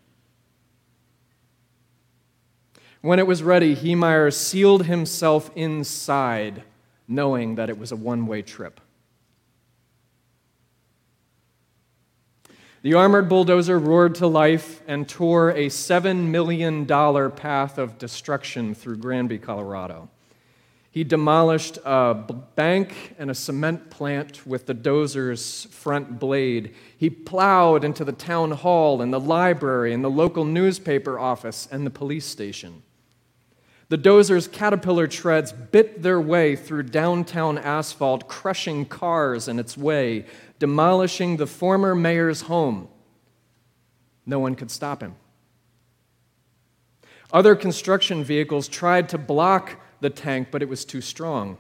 [3.03, 6.62] When it was ready, Heemeyer sealed himself inside,
[7.07, 8.80] knowing that it was a one way trip.
[12.89, 18.97] The armored bulldozer roared to life and tore a $7 million path of destruction through
[18.97, 20.09] Granby, Colorado.
[20.91, 26.74] He demolished a bank and a cement plant with the dozer's front blade.
[26.97, 31.84] He plowed into the town hall and the library and the local newspaper office and
[31.84, 32.82] the police station.
[33.91, 40.26] The dozer's caterpillar treads bit their way through downtown asphalt, crushing cars in its way,
[40.59, 42.88] demolishing the former mayor's home.
[44.26, 45.16] No one could stop him.
[47.32, 51.59] Other construction vehicles tried to block the tank, but it was too strong.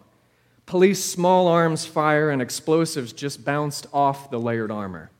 [0.66, 5.10] Police small arms fire and explosives just bounced off the layered armor.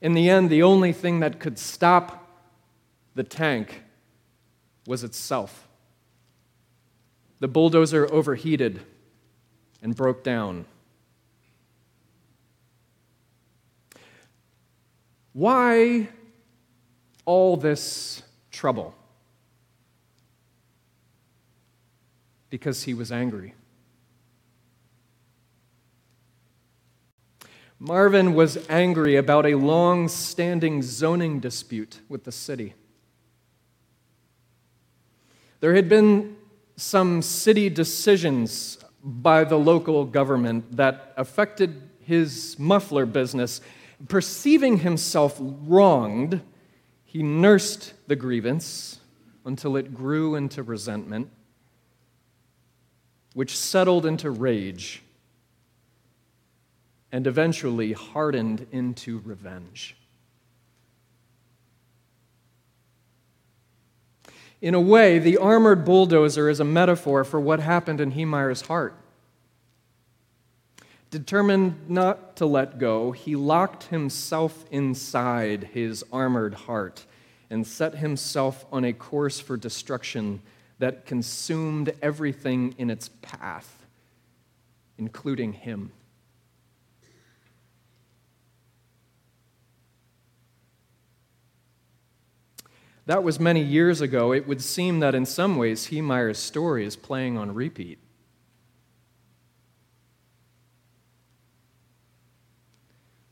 [0.00, 2.28] In the end, the only thing that could stop
[3.14, 3.82] the tank
[4.86, 5.68] was itself.
[7.38, 8.80] The bulldozer overheated
[9.80, 10.64] and broke down.
[15.32, 16.08] Why
[17.24, 18.94] all this trouble?
[22.52, 23.54] because he was angry.
[27.78, 32.74] Marvin was angry about a long standing zoning dispute with the city.
[35.60, 36.36] There had been
[36.76, 43.62] some city decisions by the local government that affected his muffler business.
[44.08, 46.40] Perceiving himself wronged,
[47.04, 49.00] he nursed the grievance
[49.44, 51.30] until it grew into resentment
[53.34, 55.02] which settled into rage
[57.10, 59.96] and eventually hardened into revenge.
[64.60, 68.94] In a way, the armored bulldozer is a metaphor for what happened in Heemeyer's heart.
[71.12, 77.04] Determined not to let go, he locked himself inside his armored heart
[77.50, 80.40] and set himself on a course for destruction
[80.78, 83.84] that consumed everything in its path,
[84.96, 85.92] including him.
[93.04, 94.32] That was many years ago.
[94.32, 97.98] It would seem that in some ways, Heemeyer's story is playing on repeat.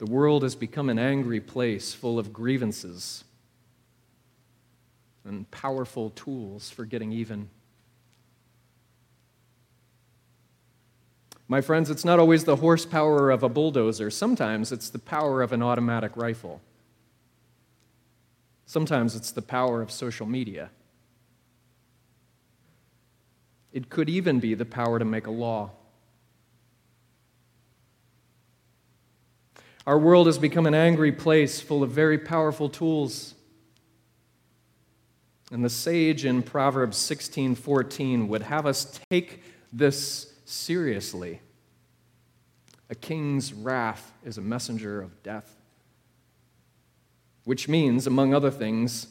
[0.01, 3.23] The world has become an angry place full of grievances
[5.27, 7.51] and powerful tools for getting even.
[11.49, 15.53] My friends, it's not always the horsepower of a bulldozer, sometimes it's the power of
[15.53, 16.63] an automatic rifle.
[18.65, 20.71] Sometimes it's the power of social media.
[23.71, 25.73] It could even be the power to make a law.
[29.87, 33.35] Our world has become an angry place full of very powerful tools.
[35.51, 41.41] And the sage in Proverbs 16:14 would have us take this seriously.
[42.91, 45.57] A king's wrath is a messenger of death.
[47.45, 49.07] Which means, among other things,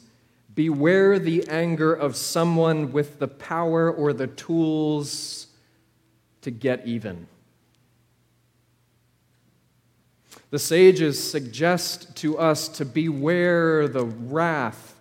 [0.54, 5.48] beware the anger of someone with the power or the tools
[6.42, 7.26] to get even.
[10.50, 14.98] The sages suggest to us to beware the wrath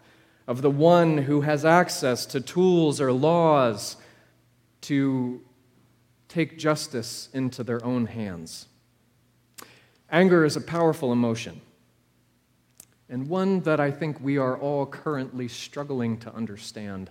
[0.47, 3.97] of the one who has access to tools or laws
[4.81, 5.41] to
[6.27, 8.67] take justice into their own hands.
[10.11, 11.61] Anger is a powerful emotion,
[13.09, 17.09] and one that I think we are all currently struggling to understand.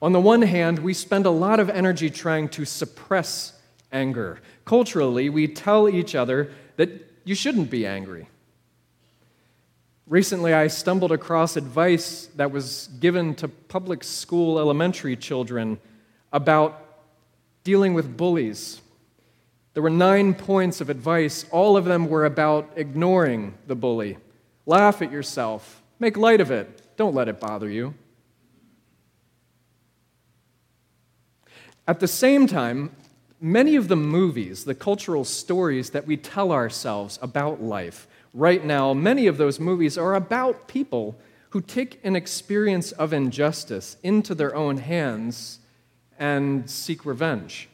[0.00, 3.57] On the one hand, we spend a lot of energy trying to suppress
[3.92, 4.40] anger.
[4.64, 6.90] Culturally, we tell each other that
[7.24, 8.28] you shouldn't be angry.
[10.06, 15.78] Recently, I stumbled across advice that was given to public school elementary children
[16.32, 16.82] about
[17.62, 18.80] dealing with bullies.
[19.74, 21.44] There were nine points of advice.
[21.50, 24.16] All of them were about ignoring the bully.
[24.64, 27.94] Laugh at yourself, make light of it, don't let it bother you.
[31.86, 32.94] At the same time,
[33.40, 38.94] many of the movies, the cultural stories that we tell ourselves about life right now,
[38.94, 41.18] many of those movies are about people
[41.50, 45.60] who take an experience of injustice into their own hands
[46.18, 47.68] and seek revenge.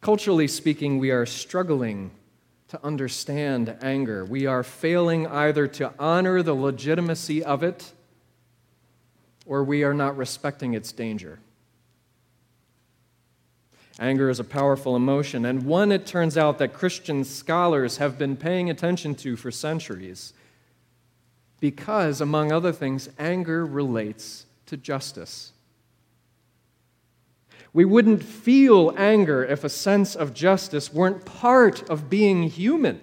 [0.00, 2.10] Culturally speaking, we are struggling
[2.68, 4.24] to understand anger.
[4.24, 7.92] We are failing either to honor the legitimacy of it
[9.46, 11.38] or we are not respecting its danger.
[13.98, 18.36] Anger is a powerful emotion, and one it turns out that Christian scholars have been
[18.36, 20.32] paying attention to for centuries.
[21.60, 25.52] Because, among other things, anger relates to justice.
[27.74, 33.00] We wouldn't feel anger if a sense of justice weren't part of being human.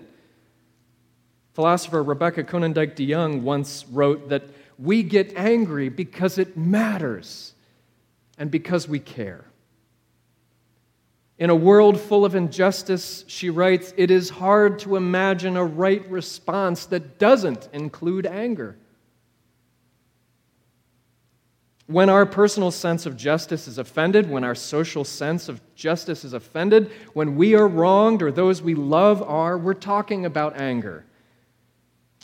[1.54, 4.44] Philosopher Rebecca Konyndyk DeYoung once wrote that
[4.78, 7.54] we get angry because it matters
[8.38, 9.49] and because we care.
[11.40, 16.08] In a world full of injustice, she writes, it is hard to imagine a right
[16.12, 18.76] response that doesn't include anger.
[21.88, 26.34] When our personal sense of justice is offended, when our social sense of justice is
[26.34, 31.06] offended, when we are wronged or those we love are, we're talking about anger.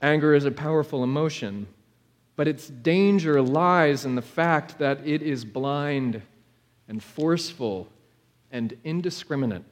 [0.01, 1.67] Anger is a powerful emotion,
[2.35, 6.21] but its danger lies in the fact that it is blind
[6.89, 7.87] and forceful
[8.51, 9.63] and indiscriminate.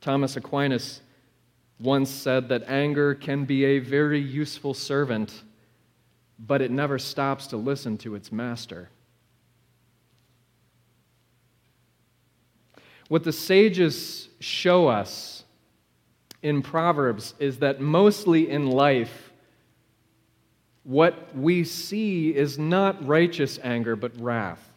[0.00, 1.00] Thomas Aquinas
[1.78, 5.42] once said that anger can be a very useful servant,
[6.38, 8.90] but it never stops to listen to its master.
[13.08, 15.44] What the sages show us
[16.42, 19.32] in Proverbs is that mostly in life,
[20.82, 24.71] what we see is not righteous anger, but wrath.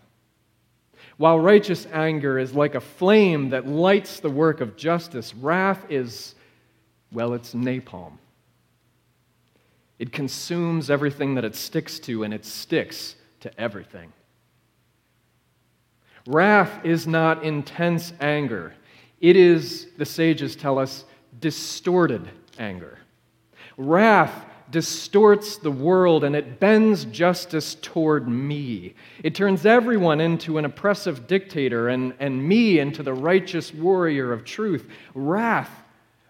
[1.17, 6.35] While righteous anger is like a flame that lights the work of justice, wrath is,
[7.11, 8.17] well, it's napalm.
[9.97, 14.11] It consumes everything that it sticks to, and it sticks to everything.
[16.27, 18.73] Wrath is not intense anger,
[19.21, 21.05] it is, the sages tell us,
[21.39, 22.27] distorted
[22.59, 22.99] anger.
[23.77, 28.93] Wrath distorts the world and it bends justice toward me.
[29.23, 34.43] It turns everyone into an oppressive dictator and, and me into the righteous warrior of
[34.43, 34.89] truth.
[35.13, 35.71] Wrath.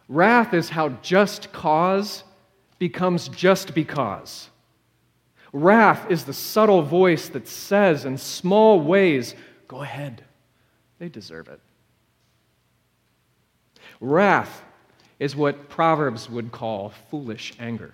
[0.08, 2.24] Wrath is how just cause
[2.78, 4.50] becomes just because.
[5.54, 9.36] Wrath is the subtle voice that says in small ways,
[9.68, 10.24] Go ahead,
[11.00, 11.60] they deserve it.
[14.00, 14.64] Wrath
[15.20, 17.94] is what Proverbs would call foolish anger.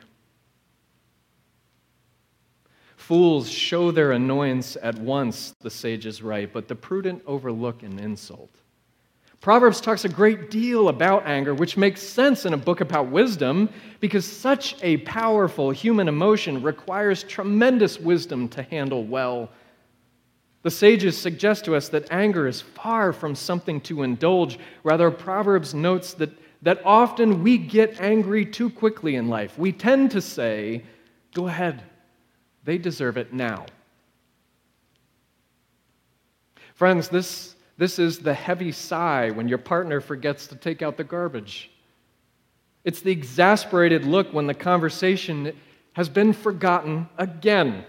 [3.01, 8.51] Fools show their annoyance at once, the sages write, but the prudent overlook an insult.
[9.41, 13.69] Proverbs talks a great deal about anger, which makes sense in a book about wisdom
[14.01, 19.49] because such a powerful human emotion requires tremendous wisdom to handle well.
[20.61, 24.59] The sages suggest to us that anger is far from something to indulge.
[24.83, 26.29] Rather, Proverbs notes that,
[26.61, 29.57] that often we get angry too quickly in life.
[29.57, 30.83] We tend to say,
[31.33, 31.81] Go ahead,
[32.63, 33.65] they deserve it now.
[36.73, 41.03] Friends, this, this is the heavy sigh when your partner forgets to take out the
[41.03, 41.71] garbage.
[42.83, 45.53] It's the exasperated look when the conversation
[45.93, 47.85] has been forgotten again.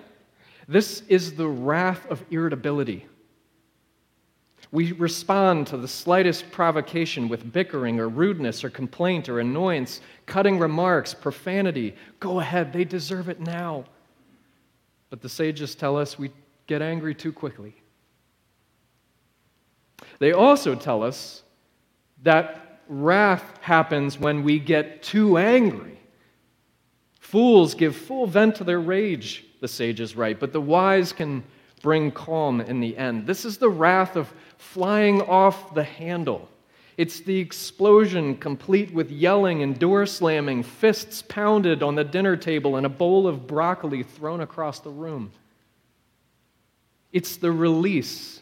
[0.69, 3.07] This is the wrath of irritability.
[4.71, 10.59] We respond to the slightest provocation with bickering or rudeness or complaint or annoyance, cutting
[10.59, 11.95] remarks, profanity.
[12.21, 13.85] Go ahead, they deserve it now.
[15.13, 16.31] But the sages tell us we
[16.67, 17.75] get angry too quickly.
[20.21, 21.43] They also tell us
[22.23, 26.01] that wrath happens when we get too angry.
[27.21, 31.45] Fools give full vent to their rage, the sages write, but the wise can
[31.83, 33.27] bring calm in the end.
[33.27, 36.49] This is the wrath of flying off the handle.
[36.97, 42.77] It's the explosion complete with yelling and door slamming, fists pounded on the dinner table,
[42.77, 45.33] and a bowl of broccoli thrown across the room.
[47.13, 48.41] It's the release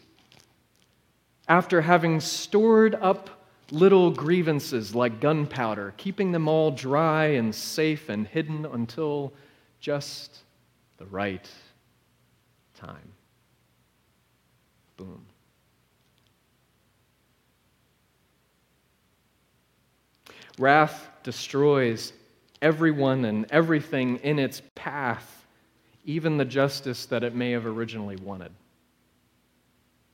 [1.47, 3.29] after having stored up
[3.71, 9.33] little grievances like gunpowder, keeping them all dry and safe and hidden until
[9.79, 10.39] just
[10.97, 11.49] the right
[12.75, 13.13] time.
[14.97, 15.25] Boom.
[20.61, 22.13] Wrath destroys
[22.61, 25.45] everyone and everything in its path,
[26.05, 28.51] even the justice that it may have originally wanted.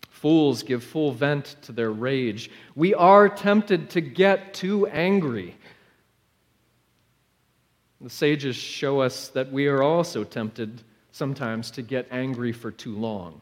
[0.09, 2.49] Fools give full vent to their rage.
[2.75, 5.55] We are tempted to get too angry.
[7.99, 10.81] The sages show us that we are also tempted
[11.11, 13.41] sometimes to get angry for too long.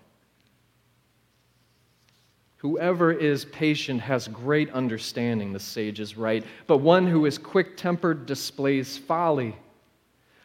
[2.65, 8.25] Whoever is patient has great understanding, the sages write, but one who is quick tempered
[8.25, 9.55] displays folly.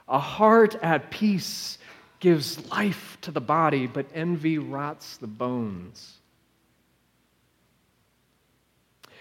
[0.06, 1.78] A heart at peace
[2.18, 6.18] gives life to the body, but envy rots the bones.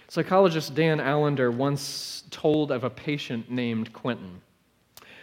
[0.09, 4.41] Psychologist Dan Allender once told of a patient named Quentin.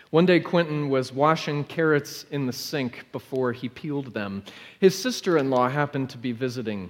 [0.08, 4.44] One day, Quentin was washing carrots in the sink before he peeled them.
[4.80, 6.88] His sister in law happened to be visiting.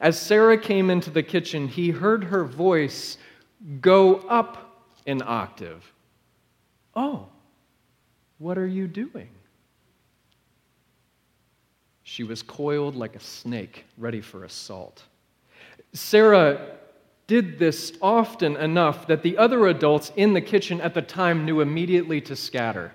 [0.00, 3.18] As Sarah came into the kitchen, he heard her voice
[3.80, 5.92] go up an octave.
[6.96, 7.26] Oh,
[8.38, 9.28] what are you doing?
[12.02, 15.04] She was coiled like a snake, ready for assault.
[15.92, 16.78] Sarah
[17.26, 21.60] did this often enough that the other adults in the kitchen at the time knew
[21.60, 22.92] immediately to scatter.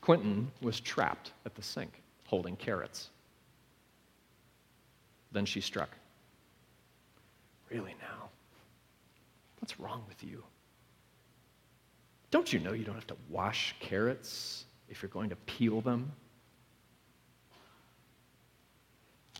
[0.00, 3.10] Quentin was trapped at the sink, holding carrots.
[5.32, 5.90] Then she struck.
[7.70, 8.30] Really now?
[9.60, 10.42] What's wrong with you?
[12.30, 16.12] Don't you know you don't have to wash carrots if you're going to peel them?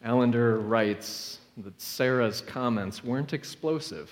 [0.04, 4.10] Allender writes that Sarah's comments weren't explosive,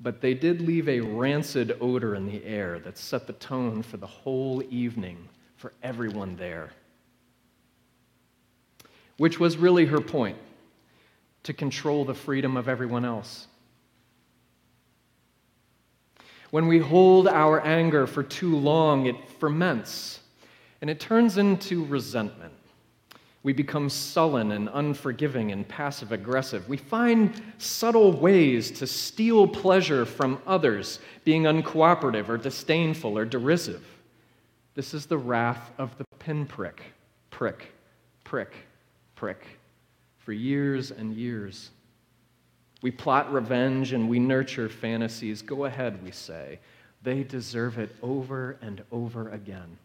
[0.00, 3.96] but they did leave a rancid odor in the air that set the tone for
[3.96, 6.70] the whole evening for everyone there
[9.20, 10.38] which was really her point
[11.42, 13.48] to control the freedom of everyone else.
[16.50, 20.20] When we hold our anger for too long, it ferments
[20.80, 22.54] and it turns into resentment.
[23.42, 26.66] We become sullen and unforgiving and passive aggressive.
[26.66, 33.86] We find subtle ways to steal pleasure from others, being uncooperative or disdainful or derisive.
[34.74, 36.80] This is the wrath of the pinprick.
[37.28, 37.70] Prick,
[38.24, 38.54] prick,
[39.20, 39.44] prick
[40.16, 41.72] for years and years.
[42.80, 45.42] We plot revenge and we nurture fantasies.
[45.42, 46.58] Go ahead, we say.
[47.02, 49.78] they deserve it over and over again.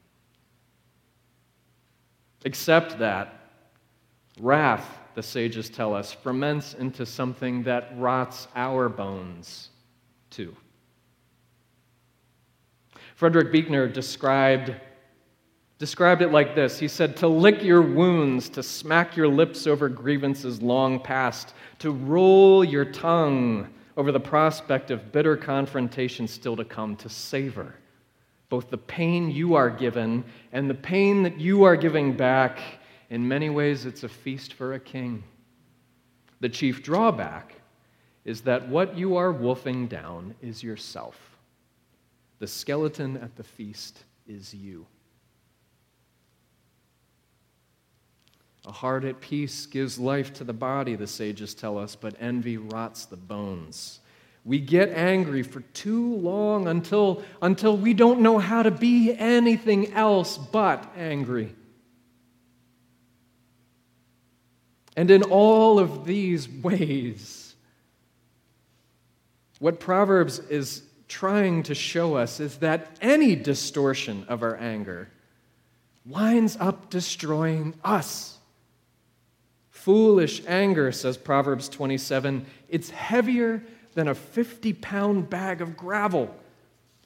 [2.46, 3.34] Except that
[4.40, 9.70] wrath, the sages tell us, ferments into something that rots our bones
[10.30, 10.56] too.
[13.16, 14.76] Frederick Buechner described,
[15.78, 19.90] described it like this He said, To lick your wounds, to smack your lips over
[19.90, 26.66] grievances long past, to roll your tongue over the prospect of bitter confrontation still to
[26.66, 27.76] come, to savor
[28.50, 32.60] both the pain you are given and the pain that you are giving back.
[33.10, 35.24] In many ways, it's a feast for a king.
[36.40, 37.56] The chief drawback
[38.24, 41.18] is that what you are wolfing down is yourself.
[42.40, 44.86] The skeleton at the feast is you.
[48.66, 52.58] A heart at peace gives life to the body, the sages tell us, but envy
[52.58, 54.00] rots the bones.
[54.44, 59.94] We get angry for too long until, until we don't know how to be anything
[59.94, 61.56] else but angry.
[64.96, 67.56] And in all of these ways,
[69.60, 75.10] what Proverbs is trying to show us is that any distortion of our anger
[76.06, 78.35] winds up destroying us.
[79.86, 83.62] Foolish anger, says Proverbs 27, it's heavier
[83.94, 86.36] than a 50 pound bag of gravel.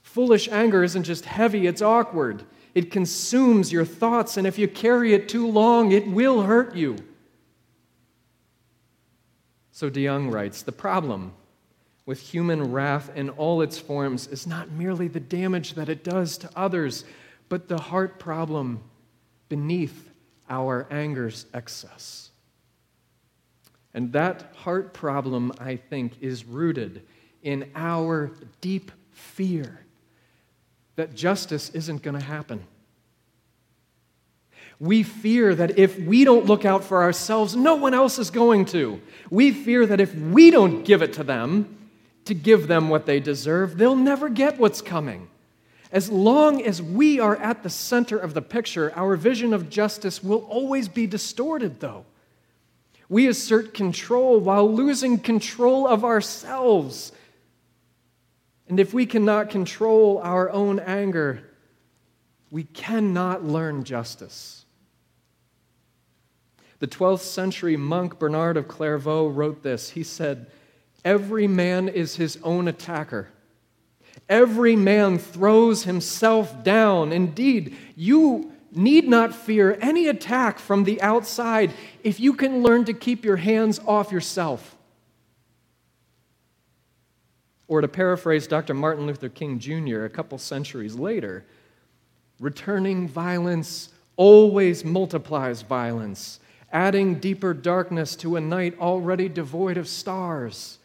[0.01, 2.45] Foolish anger isn't just heavy, it's awkward.
[2.73, 6.95] It consumes your thoughts, and if you carry it too long, it will hurt you.
[9.73, 11.33] So de DeYoung writes The problem
[12.05, 16.37] with human wrath in all its forms is not merely the damage that it does
[16.37, 17.03] to others,
[17.49, 18.79] but the heart problem
[19.49, 20.09] beneath
[20.49, 22.28] our anger's excess.
[23.99, 27.05] And that heart problem, I think, is rooted
[27.43, 28.31] in our
[28.61, 29.81] deep fear
[30.95, 32.63] that justice isn't going to happen.
[34.79, 38.67] We fear that if we don't look out for ourselves, no one else is going
[38.67, 39.01] to.
[39.29, 41.89] We fear that if we don't give it to them,
[42.23, 45.27] to give them what they deserve, they'll never get what's coming.
[45.91, 50.23] As long as we are at the center of the picture, our vision of justice
[50.23, 52.05] will always be distorted, though.
[53.09, 57.11] We assert control while losing control of ourselves.
[58.67, 61.43] And if we cannot control our own anger,
[62.51, 64.65] we cannot learn justice.
[66.77, 69.89] The 12th century monk Bernard of Clairvaux wrote this.
[69.89, 70.47] He said,
[71.03, 73.29] Every man is his own attacker.
[74.27, 77.11] Every man throws himself down.
[77.11, 81.71] Indeed, you need not fear any attack from the outside
[82.03, 84.75] if you can learn to keep your hands off yourself.
[87.67, 88.73] Or to paraphrase Dr.
[88.73, 90.05] Martin Luther King Jr.
[90.05, 91.45] a couple centuries later,
[92.39, 96.39] returning violence always multiplies violence,
[96.71, 100.79] adding deeper darkness to a night already devoid of stars.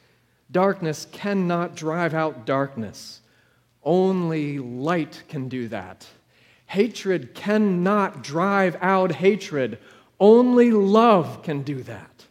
[0.50, 3.20] Darkness cannot drive out darkness.
[3.82, 6.06] Only light can do that.
[6.66, 9.78] Hatred cannot drive out hatred.
[10.26, 12.24] Only love can do that.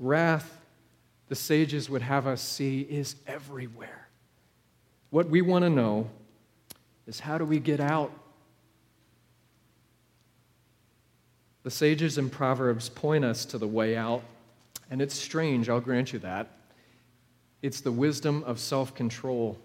[0.00, 0.58] Wrath,
[1.28, 4.08] the sages would have us see, is everywhere.
[5.10, 6.10] What we want to know
[7.06, 8.10] is how do we get out
[11.62, 14.24] The sages and Proverbs point us to the way out,
[14.90, 16.48] and it's strange, I'll grant you that.
[17.62, 19.60] It's the wisdom of self control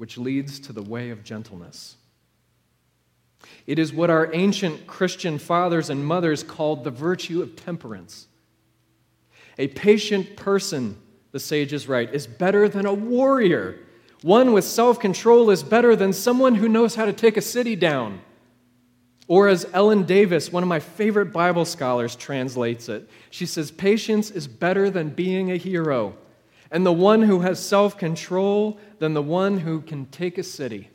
[0.00, 1.96] which leads to the way of gentleness.
[3.66, 8.26] It is what our ancient Christian fathers and mothers called the virtue of temperance.
[9.58, 10.96] A patient person,
[11.32, 13.78] the sages write, is better than a warrior.
[14.22, 17.76] One with self control is better than someone who knows how to take a city
[17.76, 18.22] down.
[19.28, 24.30] Or as Ellen Davis, one of my favorite Bible scholars, translates it, she says, Patience
[24.30, 26.16] is better than being a hero,
[26.70, 30.90] and the one who has self control than the one who can take a city.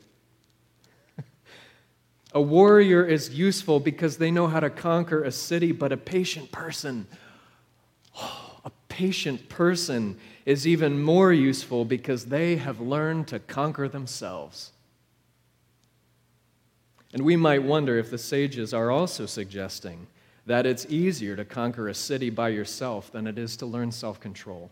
[2.33, 6.51] a warrior is useful because they know how to conquer a city, but a patient
[6.51, 7.07] person,
[8.15, 14.71] oh, a patient person is even more useful because they have learned to conquer themselves.
[17.11, 20.05] And we might wonder if the sages are also suggesting
[20.45, 24.19] that it's easier to conquer a city by yourself than it is to learn self
[24.19, 24.69] control.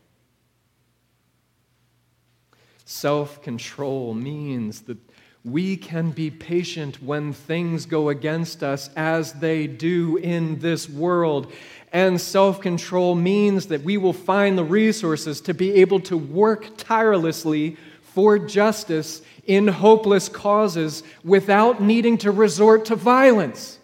[2.86, 4.98] Self control means that
[5.46, 11.52] we can be patient when things go against us as they do in this world.
[11.92, 16.76] and self control means that we will find the resources to be able to work
[16.78, 23.80] tirelessly for justice in hopeless causes without needing to resort to violence.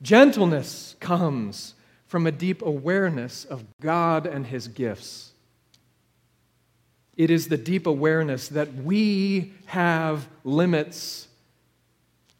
[0.00, 1.74] Gentleness comes
[2.06, 5.27] from a deep awareness of God and His gifts.
[7.18, 11.26] It is the deep awareness that we have limits,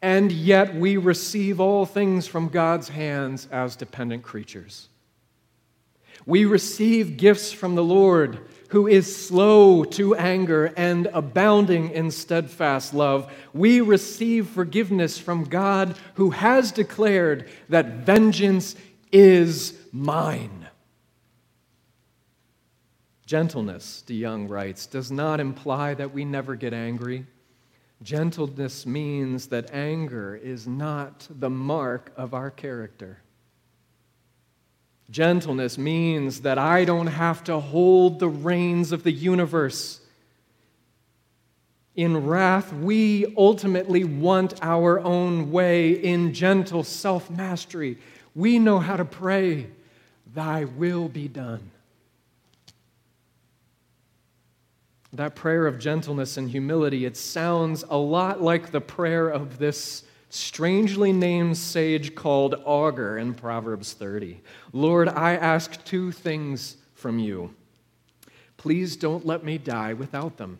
[0.01, 4.87] and yet we receive all things from God's hands as dependent creatures.
[6.25, 12.93] We receive gifts from the Lord who is slow to anger and abounding in steadfast
[12.93, 13.31] love.
[13.53, 18.75] We receive forgiveness from God who has declared that vengeance
[19.11, 20.58] is mine.
[23.29, 27.27] Gentleness, DeYoung writes, does not imply that we never get angry.
[28.01, 33.19] Gentleness means that anger is not the mark of our character.
[35.11, 40.01] Gentleness means that I don't have to hold the reins of the universe.
[41.95, 45.91] In wrath, we ultimately want our own way.
[45.91, 47.99] In gentle self mastery,
[48.33, 49.67] we know how to pray,
[50.33, 51.69] Thy will be done.
[55.13, 60.03] That prayer of gentleness and humility, it sounds a lot like the prayer of this
[60.29, 64.39] strangely named sage called Agur in Proverbs 30.
[64.71, 67.55] Lord, I ask two things from you.
[68.57, 70.59] Please don't let me die without them.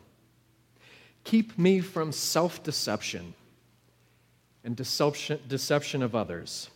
[1.24, 3.36] Keep me from self deception
[4.64, 6.70] and deception, deception of others.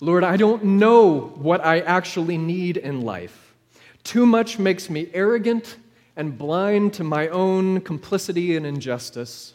[0.00, 3.54] Lord, I don't know what I actually need in life.
[4.02, 5.76] Too much makes me arrogant
[6.16, 9.54] and blind to my own complicity and injustice.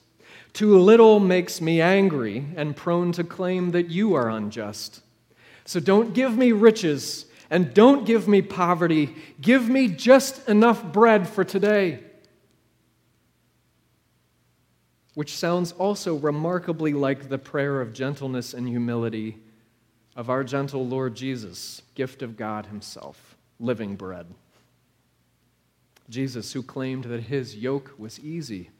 [0.53, 5.01] Too little makes me angry and prone to claim that you are unjust.
[5.65, 9.15] So don't give me riches and don't give me poverty.
[9.39, 11.99] Give me just enough bread for today.
[15.13, 19.37] Which sounds also remarkably like the prayer of gentleness and humility
[20.15, 24.25] of our gentle Lord Jesus, gift of God Himself, living bread.
[26.09, 28.71] Jesus, who claimed that His yoke was easy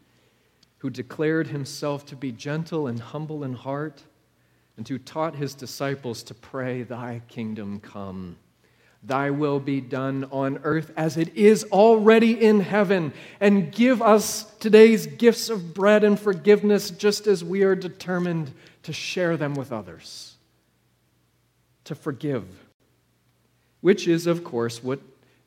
[0.80, 4.03] who declared himself to be gentle and humble in heart,
[4.75, 8.38] and who taught his disciples to pray, Thy kingdom come.
[9.01, 13.13] Thy will be done on earth as it is already in heaven.
[13.39, 18.51] And give us today's gifts of bread and forgiveness just as we are determined
[18.84, 20.36] to share them with others.
[21.86, 22.45] To forgive,
[23.82, 24.99] which is, of course, what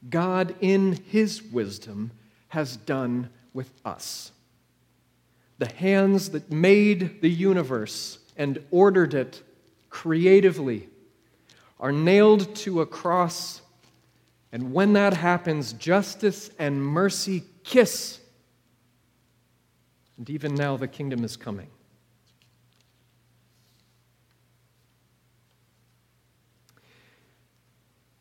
[0.09, 2.13] God in His wisdom
[2.49, 4.33] has done with us
[5.61, 9.43] the hands that made the universe and ordered it
[9.91, 10.89] creatively
[11.79, 13.61] are nailed to a cross.
[14.53, 18.21] And when that happens, justice and mercy kiss.
[20.17, 21.69] And even now, the kingdom is coming.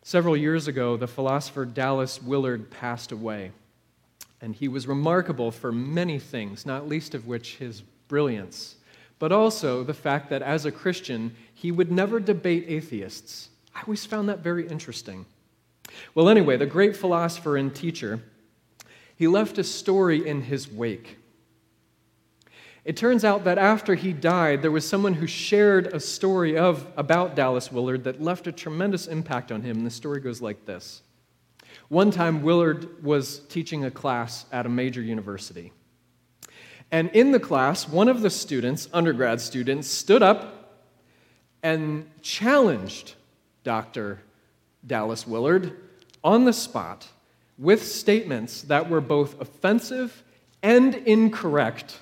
[0.10, 3.52] Several years ago, the philosopher Dallas Willard passed away.
[4.42, 8.78] And he was remarkable for many things, not least of which his brilliance,
[9.20, 13.50] but also the fact that as a Christian, he would never debate atheists.
[13.76, 15.28] I always found that very interesting.
[16.16, 18.20] Well, anyway, the great philosopher and teacher,
[19.16, 21.19] he left a story in his wake.
[22.86, 26.88] It turns out that after he died, there was someone who shared a story of,
[26.96, 29.78] about Dallas Willard that left a tremendous impact on him.
[29.78, 31.02] And the story goes like this
[31.90, 35.72] one time, Willard was teaching a class at a major university.
[36.92, 40.84] And in the class, one of the students, undergrad students, stood up
[41.64, 43.16] and challenged
[43.64, 44.20] Dr.
[44.86, 45.78] Dallas Willard
[46.24, 47.08] on the spot
[47.58, 50.24] with statements that were both offensive
[50.62, 52.00] and incorrect.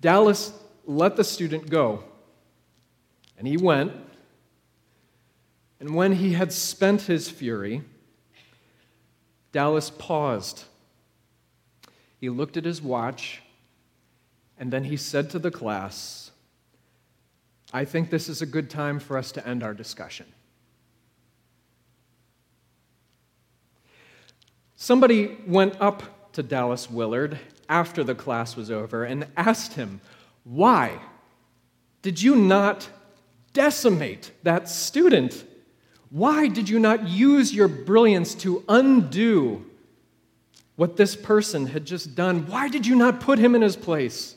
[0.00, 0.52] Dallas
[0.86, 2.04] let the student go,
[3.38, 3.92] and he went
[5.80, 7.82] and when he had spent his fury,
[9.50, 10.64] Dallas paused.
[12.18, 13.40] He looked at his watch,
[14.58, 16.30] and then he said to the class,
[17.72, 20.26] I think this is a good time for us to end our discussion.
[24.76, 27.38] Somebody went up to Dallas Willard
[27.70, 30.02] after the class was over and asked him,
[30.44, 31.00] Why
[32.02, 32.90] did you not
[33.54, 35.44] decimate that student?
[36.10, 39.64] Why did you not use your brilliance to undo
[40.74, 42.46] what this person had just done?
[42.46, 44.34] Why did you not put him in his place?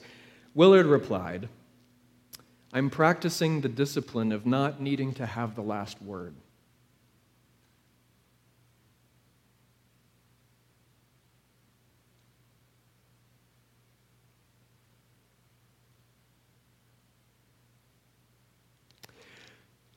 [0.54, 1.50] Willard replied,
[2.72, 6.36] I'm practicing the discipline of not needing to have the last word.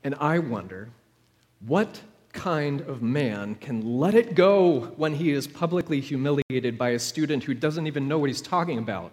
[0.06, 0.90] And I wonder
[1.66, 2.00] what
[2.32, 7.42] kind of man can let it go when he is publicly humiliated by a student
[7.42, 9.10] who doesn't even know what he's talking about?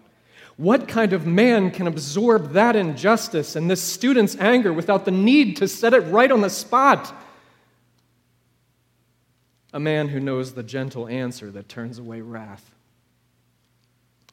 [0.56, 5.56] What kind of man can absorb that injustice and this student's anger without the need
[5.56, 7.12] to set it right on the spot?
[9.72, 12.72] A man who knows the gentle answer that turns away wrath,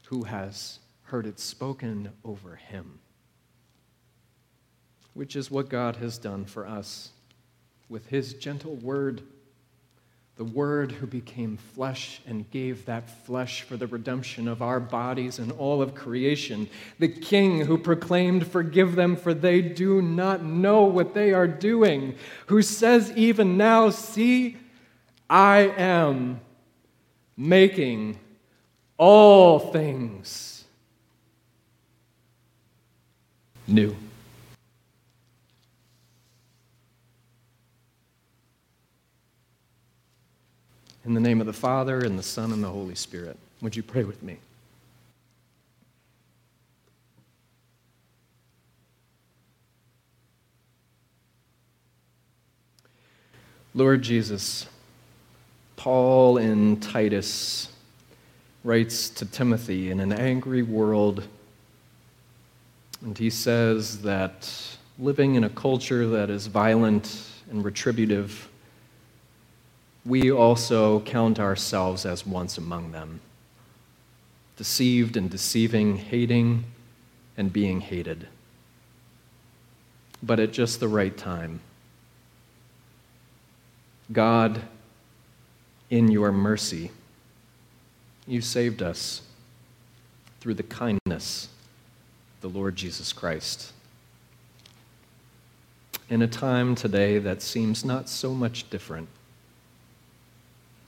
[0.10, 3.00] who has heard it spoken over him,
[5.14, 7.12] which is what God has done for us
[7.90, 9.22] with his gentle word
[10.42, 15.38] the Word who became flesh and gave that flesh for the redemption of our bodies
[15.38, 20.86] and all of creation, the King who proclaimed, Forgive them, for they do not know
[20.86, 22.16] what they are doing,
[22.48, 24.58] who says even now, See,
[25.30, 26.42] I am
[27.38, 28.18] making
[28.98, 30.64] all things
[33.68, 33.96] new.
[41.04, 43.36] In the name of the Father, and the Son, and the Holy Spirit.
[43.62, 44.38] Would you pray with me?
[53.74, 54.68] Lord Jesus,
[55.76, 57.70] Paul in Titus
[58.64, 61.28] writes to Timothy in an angry world,
[63.02, 64.52] and he says that
[65.00, 68.51] living in a culture that is violent and retributive
[70.06, 73.22] we also count ourselves as once among them,
[74.58, 76.64] deceived and deceiving, hating
[77.38, 78.28] and being hated.
[80.24, 81.60] But at just the right time,
[84.12, 84.62] God,
[85.90, 86.92] in your mercy,
[88.28, 89.22] you saved us
[90.40, 91.50] through the kindness
[92.36, 93.72] of the Lord Jesus Christ.
[96.10, 99.08] In a time today that seems not so much different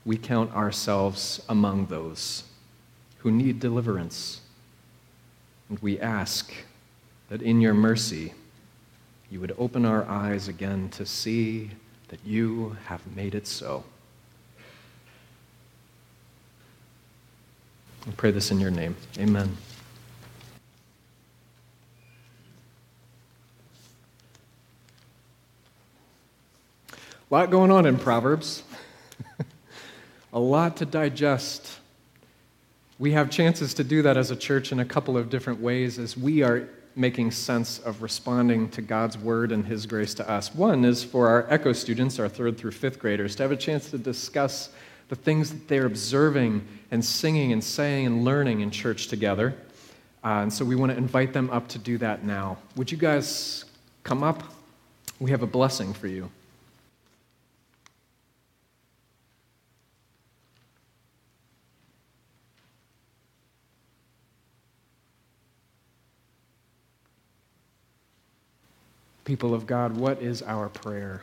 [0.04, 2.44] we count ourselves among those
[3.18, 4.40] who need deliverance.
[5.68, 6.52] And we ask
[7.30, 8.34] that in your mercy,
[9.30, 11.70] you would open our eyes again to see
[12.08, 13.82] that you have made it so.
[18.06, 18.94] I pray this in your name.
[19.18, 19.56] Amen.
[26.92, 28.62] A lot going on in Proverbs
[30.34, 31.78] a lot to digest.
[32.98, 35.98] We have chances to do that as a church in a couple of different ways
[36.00, 40.52] as we are making sense of responding to God's word and His grace to us.
[40.52, 43.90] One is for our ECHO students, our third through fifth graders, to have a chance
[43.90, 44.70] to discuss
[45.08, 49.54] the things that they're observing and singing and saying and learning in church together.
[50.24, 52.56] Uh, and so we want to invite them up to do that now.
[52.76, 53.64] Would you guys
[54.02, 54.42] come up?
[55.20, 56.30] We have a blessing for you.
[69.24, 71.22] People of God, what is our prayer?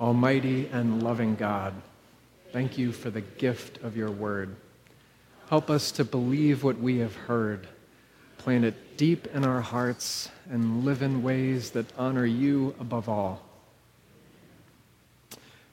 [0.00, 1.72] Almighty and loving God,
[2.52, 4.56] thank you for the gift of your word.
[5.48, 7.68] Help us to believe what we have heard,
[8.38, 13.42] plant it deep in our hearts, and live in ways that honor you above all.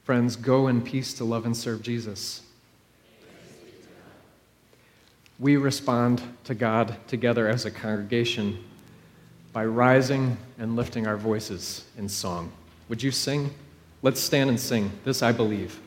[0.04, 2.42] Friends, go in peace to love and serve Jesus.
[5.40, 8.62] We respond to God together as a congregation
[9.52, 12.52] by rising and lifting our voices in song.
[12.88, 13.50] Would you sing?
[14.02, 14.90] Let's stand and sing.
[15.04, 15.80] This I believe.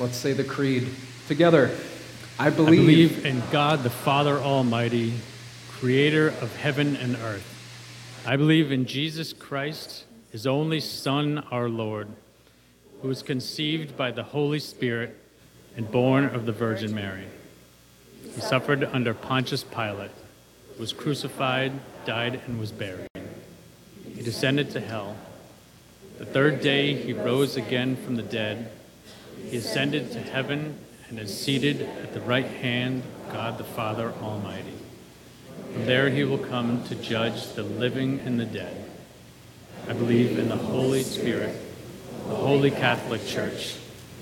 [0.00, 0.88] Let's say the creed
[1.28, 1.70] together.
[2.38, 5.12] I I believe, believe in God the Father Almighty,
[5.70, 7.46] creator of heaven and earth.
[8.26, 12.08] I believe in Jesus Christ, his only Son, our Lord,
[13.02, 15.16] who was conceived by the Holy Spirit
[15.76, 17.26] and born of the Virgin Mary.
[18.34, 20.10] He suffered under Pontius Pilate,
[20.76, 21.72] was crucified,
[22.04, 23.08] died, and was buried.
[24.16, 25.16] He descended to hell.
[26.18, 28.72] The third day he rose again from the dead.
[29.50, 34.12] He ascended to heaven and is seated at the right hand of God the Father
[34.22, 34.74] Almighty.
[35.72, 38.90] From there he will come to judge the living and the dead.
[39.88, 41.54] I believe in the Holy Spirit,
[42.28, 43.76] the Holy Catholic Church,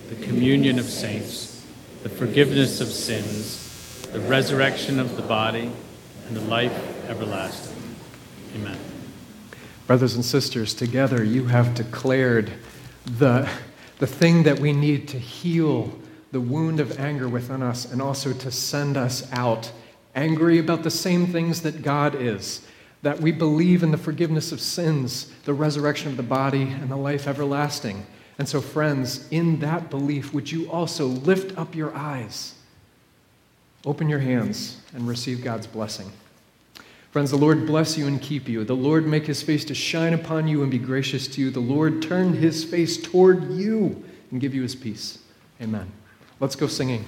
[0.09, 1.65] the communion of saints,
[2.03, 5.71] the forgiveness of sins, the resurrection of the body,
[6.27, 7.77] and the life everlasting.
[8.57, 8.79] Amen.
[9.87, 12.53] brothers and sisters, together you have declared
[13.05, 13.49] the,
[14.03, 15.97] the thing that we need to heal
[16.33, 19.71] the wound of anger within us and also to send us out
[20.17, 22.67] angry about the same things that God is.
[23.03, 26.97] That we believe in the forgiveness of sins, the resurrection of the body, and the
[26.97, 28.05] life everlasting.
[28.39, 32.55] And so, friends, in that belief, would you also lift up your eyes,
[33.87, 36.11] open your hands, and receive God's blessing?
[37.13, 38.65] Friends, the Lord bless you and keep you.
[38.65, 41.51] The Lord make his face to shine upon you and be gracious to you.
[41.51, 45.19] The Lord turn his face toward you and give you his peace.
[45.61, 45.93] Amen.
[46.41, 47.05] Let's go singing.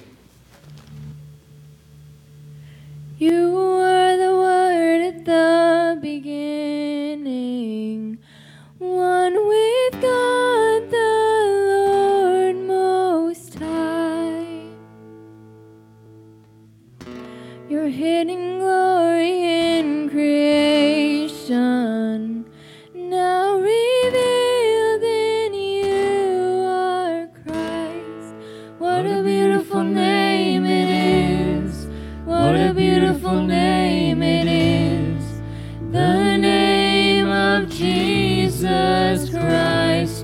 [3.17, 7.39] You were the Word at the beginning,
[8.77, 11.35] one with God the
[11.81, 14.67] Lord Most High.
[17.67, 18.64] You're hidden.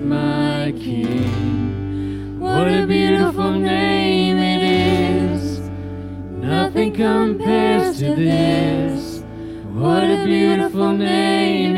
[0.04, 2.40] my King.
[2.40, 5.60] What a beautiful name it is.
[6.30, 9.24] Nothing compares to this.
[9.74, 11.76] What a beautiful name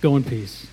[0.00, 0.66] Go in peace.